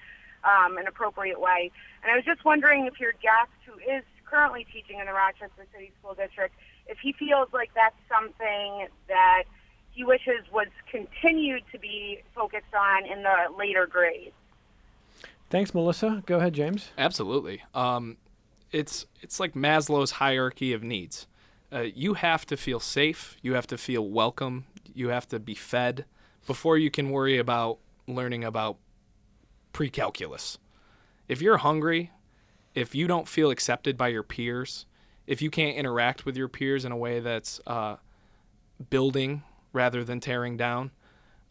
[0.45, 1.71] um, an appropriate way.
[2.03, 5.67] And I was just wondering if your guest, who is currently teaching in the Rochester
[5.73, 6.55] City School District,
[6.87, 9.45] if he feels like that's something that
[9.91, 14.33] he wishes was continued to be focused on in the later grades.
[15.51, 16.23] Thanks, Melissa.
[16.27, 16.93] Go ahead, James.
[16.97, 17.63] Absolutely.
[17.75, 18.17] Um,
[18.71, 21.27] it's it's like Maslow's hierarchy of needs.
[21.73, 23.37] Uh, you have to feel safe.
[23.43, 24.67] You have to feel welcome.
[24.95, 26.05] You have to be fed
[26.47, 28.79] before you can worry about learning about
[29.73, 30.59] pre-calculus.
[31.29, 32.11] If you're hungry,
[32.75, 34.87] if you don't feel accepted by your peers,
[35.27, 37.97] if you can't interact with your peers in a way that's uh,
[38.89, 40.91] building rather than tearing down,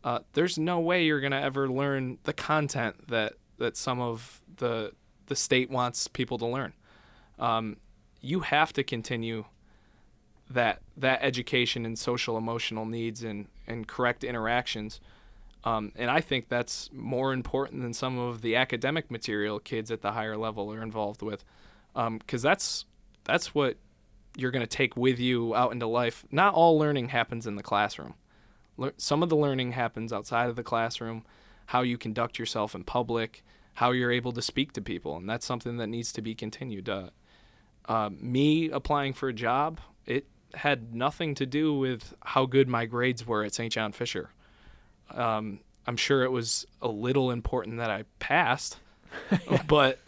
[0.03, 4.93] uh, there's no way you're gonna ever learn the content that that some of the
[5.27, 6.73] the state wants people to learn.
[7.37, 7.77] Um,
[8.21, 9.45] you have to continue
[10.49, 14.99] that that education and social emotional needs and and correct interactions.
[15.63, 20.01] Um, and I think that's more important than some of the academic material kids at
[20.01, 21.43] the higher level are involved with,
[21.93, 22.85] because um, that's
[23.25, 23.75] that's what
[24.37, 26.25] you're going to take with you out into life.
[26.31, 28.13] Not all learning happens in the classroom.
[28.77, 31.25] Le- some of the learning happens outside of the classroom,
[31.67, 33.43] how you conduct yourself in public,
[33.75, 36.87] how you're able to speak to people, and that's something that needs to be continued.
[36.87, 37.09] Uh,
[37.87, 40.25] uh, me applying for a job, it
[40.55, 43.71] had nothing to do with how good my grades were at St.
[43.71, 44.29] John Fisher.
[45.11, 48.79] Um, I'm sure it was a little important that I passed,
[49.67, 49.99] but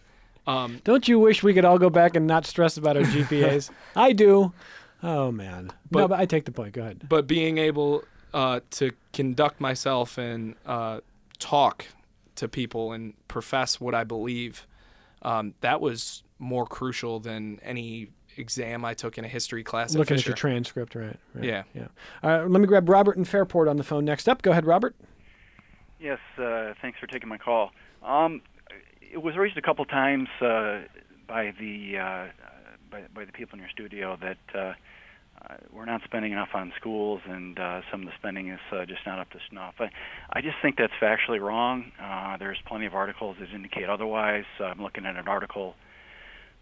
[0.47, 3.69] um, don't you wish we could all go back and not stress about our GPAs?
[3.95, 4.53] I do.
[5.03, 6.73] Oh man, but, no, but I take the point.
[6.73, 7.05] Go ahead.
[7.09, 11.01] But being able uh, to conduct myself and uh,
[11.39, 11.87] talk
[12.35, 14.67] to people and profess what I believe,
[15.23, 19.95] um, that was more crucial than any exam I took in a history class.
[19.95, 21.17] Looking at, at your transcript, right?
[21.33, 21.43] right.
[21.43, 21.63] Yeah.
[21.73, 21.87] Yeah.
[22.23, 24.41] Uh, let me grab Robert in Fairport on the phone next up.
[24.41, 24.95] Go ahead, Robert.
[26.01, 27.71] Yes, uh, thanks for taking my call.
[28.03, 28.41] Um,
[29.01, 30.81] it was raised a couple times uh,
[31.27, 32.27] by the uh,
[32.89, 34.73] by, by, the people in your studio that uh,
[35.43, 37.59] uh, we're not spending enough on schools, and
[37.91, 39.75] some of the spending is just not up to snuff.
[39.79, 39.89] I,
[40.33, 41.91] I just think that's factually wrong.
[42.39, 44.45] there's plenty of articles that indicate otherwise.
[44.59, 45.75] I'm looking at an article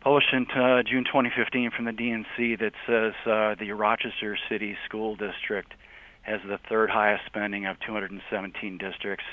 [0.01, 5.15] published in uh, June 2015 from the D&C that says uh, the Rochester City School
[5.15, 5.73] District
[6.21, 9.25] has the third highest spending of 217 districts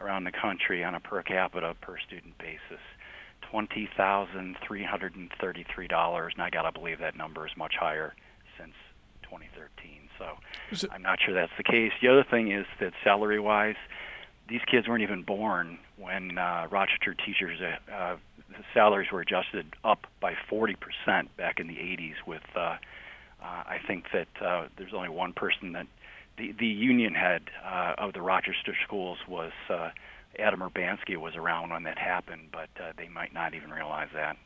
[0.00, 2.80] around the country on a per capita per student basis.
[3.52, 8.14] $20,333, and I got to believe that number is much higher
[8.58, 8.72] since
[9.22, 10.08] 2013.
[10.18, 10.36] So
[10.90, 11.92] I'm not sure that's the case.
[12.00, 13.76] The other thing is that salary wise,
[14.48, 18.16] these kids weren't even born when uh, Rochester teachers uh,
[18.72, 20.76] salaries were adjusted up by 40%
[21.36, 22.14] back in the 80s.
[22.26, 22.76] With uh, uh,
[23.42, 25.86] I think that uh, there's only one person that
[26.38, 29.90] the the union head uh, of the Rochester schools was uh,
[30.38, 34.36] Adam Urbanski was around when that happened, but uh, they might not even realize that.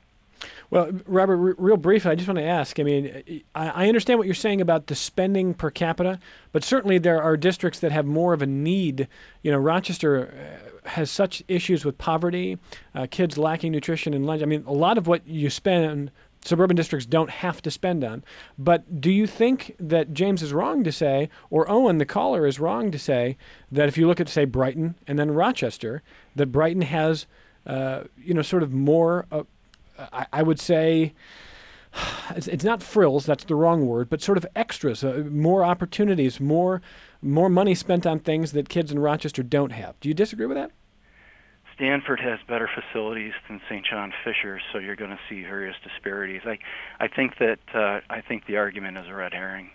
[0.70, 2.78] Well, Robert, r- real briefly, I just want to ask.
[2.78, 6.18] I mean, I, I, understand what you're saying about the spending per capita,
[6.52, 9.08] but certainly there are districts that have more of a need.
[9.42, 12.58] You know, Rochester uh, has such issues with poverty,
[12.94, 14.42] uh, kids lacking nutrition and lunch.
[14.42, 16.10] I mean, a lot of what you spend,
[16.44, 18.24] suburban districts don't have to spend on.
[18.58, 22.60] But do you think that James is wrong to say, or Owen, the caller, is
[22.60, 23.36] wrong to say,
[23.70, 26.02] that if you look at, say, Brighton and then Rochester,
[26.36, 27.26] that Brighton has,
[27.66, 29.44] uh, you know, sort of more uh,
[29.98, 31.14] I, I would say
[32.30, 36.38] it's, it's, not frills that's the wrong word but sort of extras uh, more opportunities
[36.40, 36.82] more
[37.22, 39.98] more money spent on things that kids in rochester don't have.
[40.00, 40.70] Do you disagree with that?
[41.74, 46.42] Stanford has better facilities than st john fisher so you're going to see various disparities.
[46.44, 46.58] I
[47.00, 49.70] i think that uh, i think the argument is a red herring.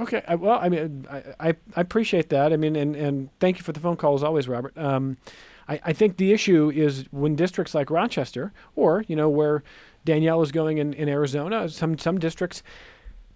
[0.00, 2.52] Okay I, well i mean I, I, I appreciate that.
[2.52, 4.76] I mean and and thank you for the phone call as always robert.
[4.76, 5.18] Um,
[5.68, 9.62] I, I think the issue is when districts like Rochester, or you know where
[10.04, 12.62] Danielle is going in, in Arizona, some some districts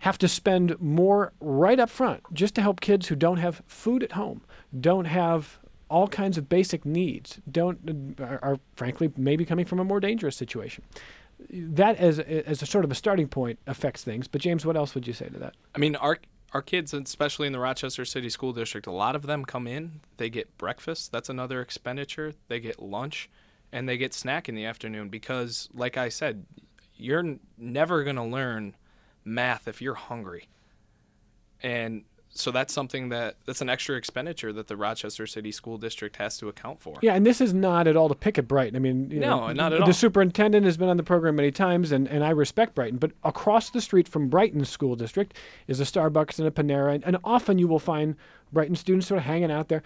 [0.01, 4.03] have to spend more right up front just to help kids who don't have food
[4.03, 4.41] at home,
[4.81, 5.59] don't have
[5.89, 10.37] all kinds of basic needs, don't are, are frankly maybe coming from a more dangerous
[10.37, 10.83] situation.
[11.51, 14.29] That as as a sort of a starting point affects things.
[14.29, 15.55] But James, what else would you say to that?
[15.75, 16.19] I mean, our
[16.53, 20.01] our kids, especially in the Rochester City School District, a lot of them come in.
[20.19, 21.11] They get breakfast.
[21.11, 22.35] That's another expenditure.
[22.49, 23.31] They get lunch,
[23.73, 26.45] and they get snack in the afternoon because, like I said,
[26.95, 28.77] you're never gonna learn
[29.25, 30.49] math if you're hungry.
[31.63, 32.05] And
[32.35, 36.39] so that's something that that's an extra expenditure that the Rochester City School District has
[36.39, 36.97] to account for.
[37.03, 38.75] Yeah, and this is not at all to pick at Brighton.
[38.75, 39.93] I mean, you No, know, not at the all.
[39.93, 42.99] superintendent has been on the program many times, and, and I respect Brighton.
[42.99, 45.35] But across the street from Brighton School District
[45.67, 48.17] is a Starbucks and a Panera, and, and often you will find
[48.53, 49.83] Brighton students sort of hanging out there.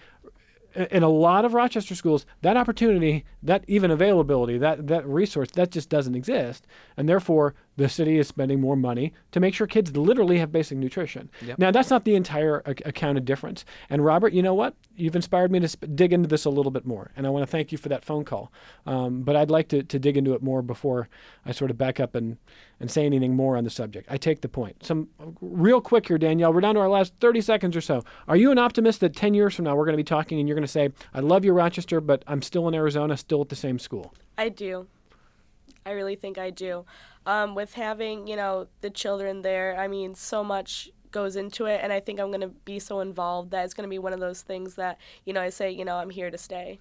[0.91, 5.71] In a lot of Rochester schools, that opportunity, that even availability, that that resource, that
[5.71, 9.95] just doesn't exist, and therefore the city is spending more money to make sure kids
[9.95, 11.29] literally have basic nutrition.
[11.45, 11.59] Yep.
[11.59, 13.63] Now, that's not the entire ac- accounted difference.
[13.89, 14.75] And Robert, you know what?
[14.95, 17.43] You've inspired me to sp- dig into this a little bit more, and I want
[17.43, 18.51] to thank you for that phone call.
[18.85, 21.07] Um, but I'd like to, to dig into it more before
[21.45, 22.37] I sort of back up and,
[22.79, 24.07] and say anything more on the subject.
[24.11, 24.83] I take the point.
[24.83, 25.09] Some
[25.39, 26.51] real quick here, Danielle.
[26.51, 28.03] We're down to our last 30 seconds or so.
[28.27, 30.47] Are you an optimist that 10 years from now we're going to be talking and
[30.47, 33.49] you're going to say, "I love you, Rochester, but I'm still in Arizona, still at
[33.49, 34.13] the same school"?
[34.37, 34.87] I do.
[35.85, 36.85] I really think I do.
[37.27, 41.81] Um, with having, you know, the children there, I mean, so much goes into it,
[41.83, 44.13] and I think I'm going to be so involved that it's going to be one
[44.13, 46.79] of those things that, you know, I say, you know, I'm here to stay.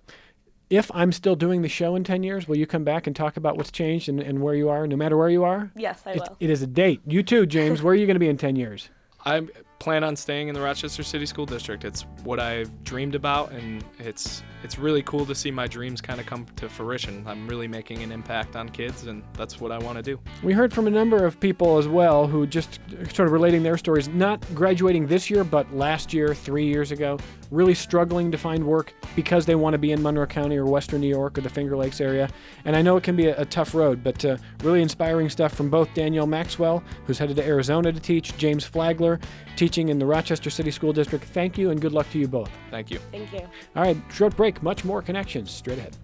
[0.70, 3.36] If I'm still doing the show in 10 years, will you come back and talk
[3.36, 5.70] about what's changed and, and where you are, no matter where you are?
[5.76, 6.36] Yes, I It- will.
[6.40, 7.00] it is a date.
[7.06, 7.82] You too, James.
[7.82, 8.88] Where are you going to be in 10 years?
[9.24, 9.46] I
[9.78, 11.84] plan on staying in the Rochester City School District.
[11.84, 16.18] It's what I've dreamed about, and it's it's really cool to see my dreams kind
[16.18, 17.24] of come to fruition.
[17.26, 20.18] I'm really making an impact on kids, and that's what I want to do.
[20.42, 22.80] We heard from a number of people as well who just
[23.12, 27.18] sort of relating their stories, not graduating this year, but last year, three years ago,
[27.50, 31.00] really struggling to find work because they want to be in Monroe County or Western
[31.00, 32.28] New York or the Finger Lakes area.
[32.64, 35.54] And I know it can be a, a tough road, but uh, really inspiring stuff
[35.54, 39.20] from both Danielle Maxwell, who's headed to Arizona to teach, James Flagler,
[39.66, 41.24] teaching in the Rochester City School District.
[41.24, 42.48] Thank you and good luck to you both.
[42.70, 43.00] Thank you.
[43.10, 43.40] Thank you.
[43.74, 45.96] All right, short break, much more connections straight ahead.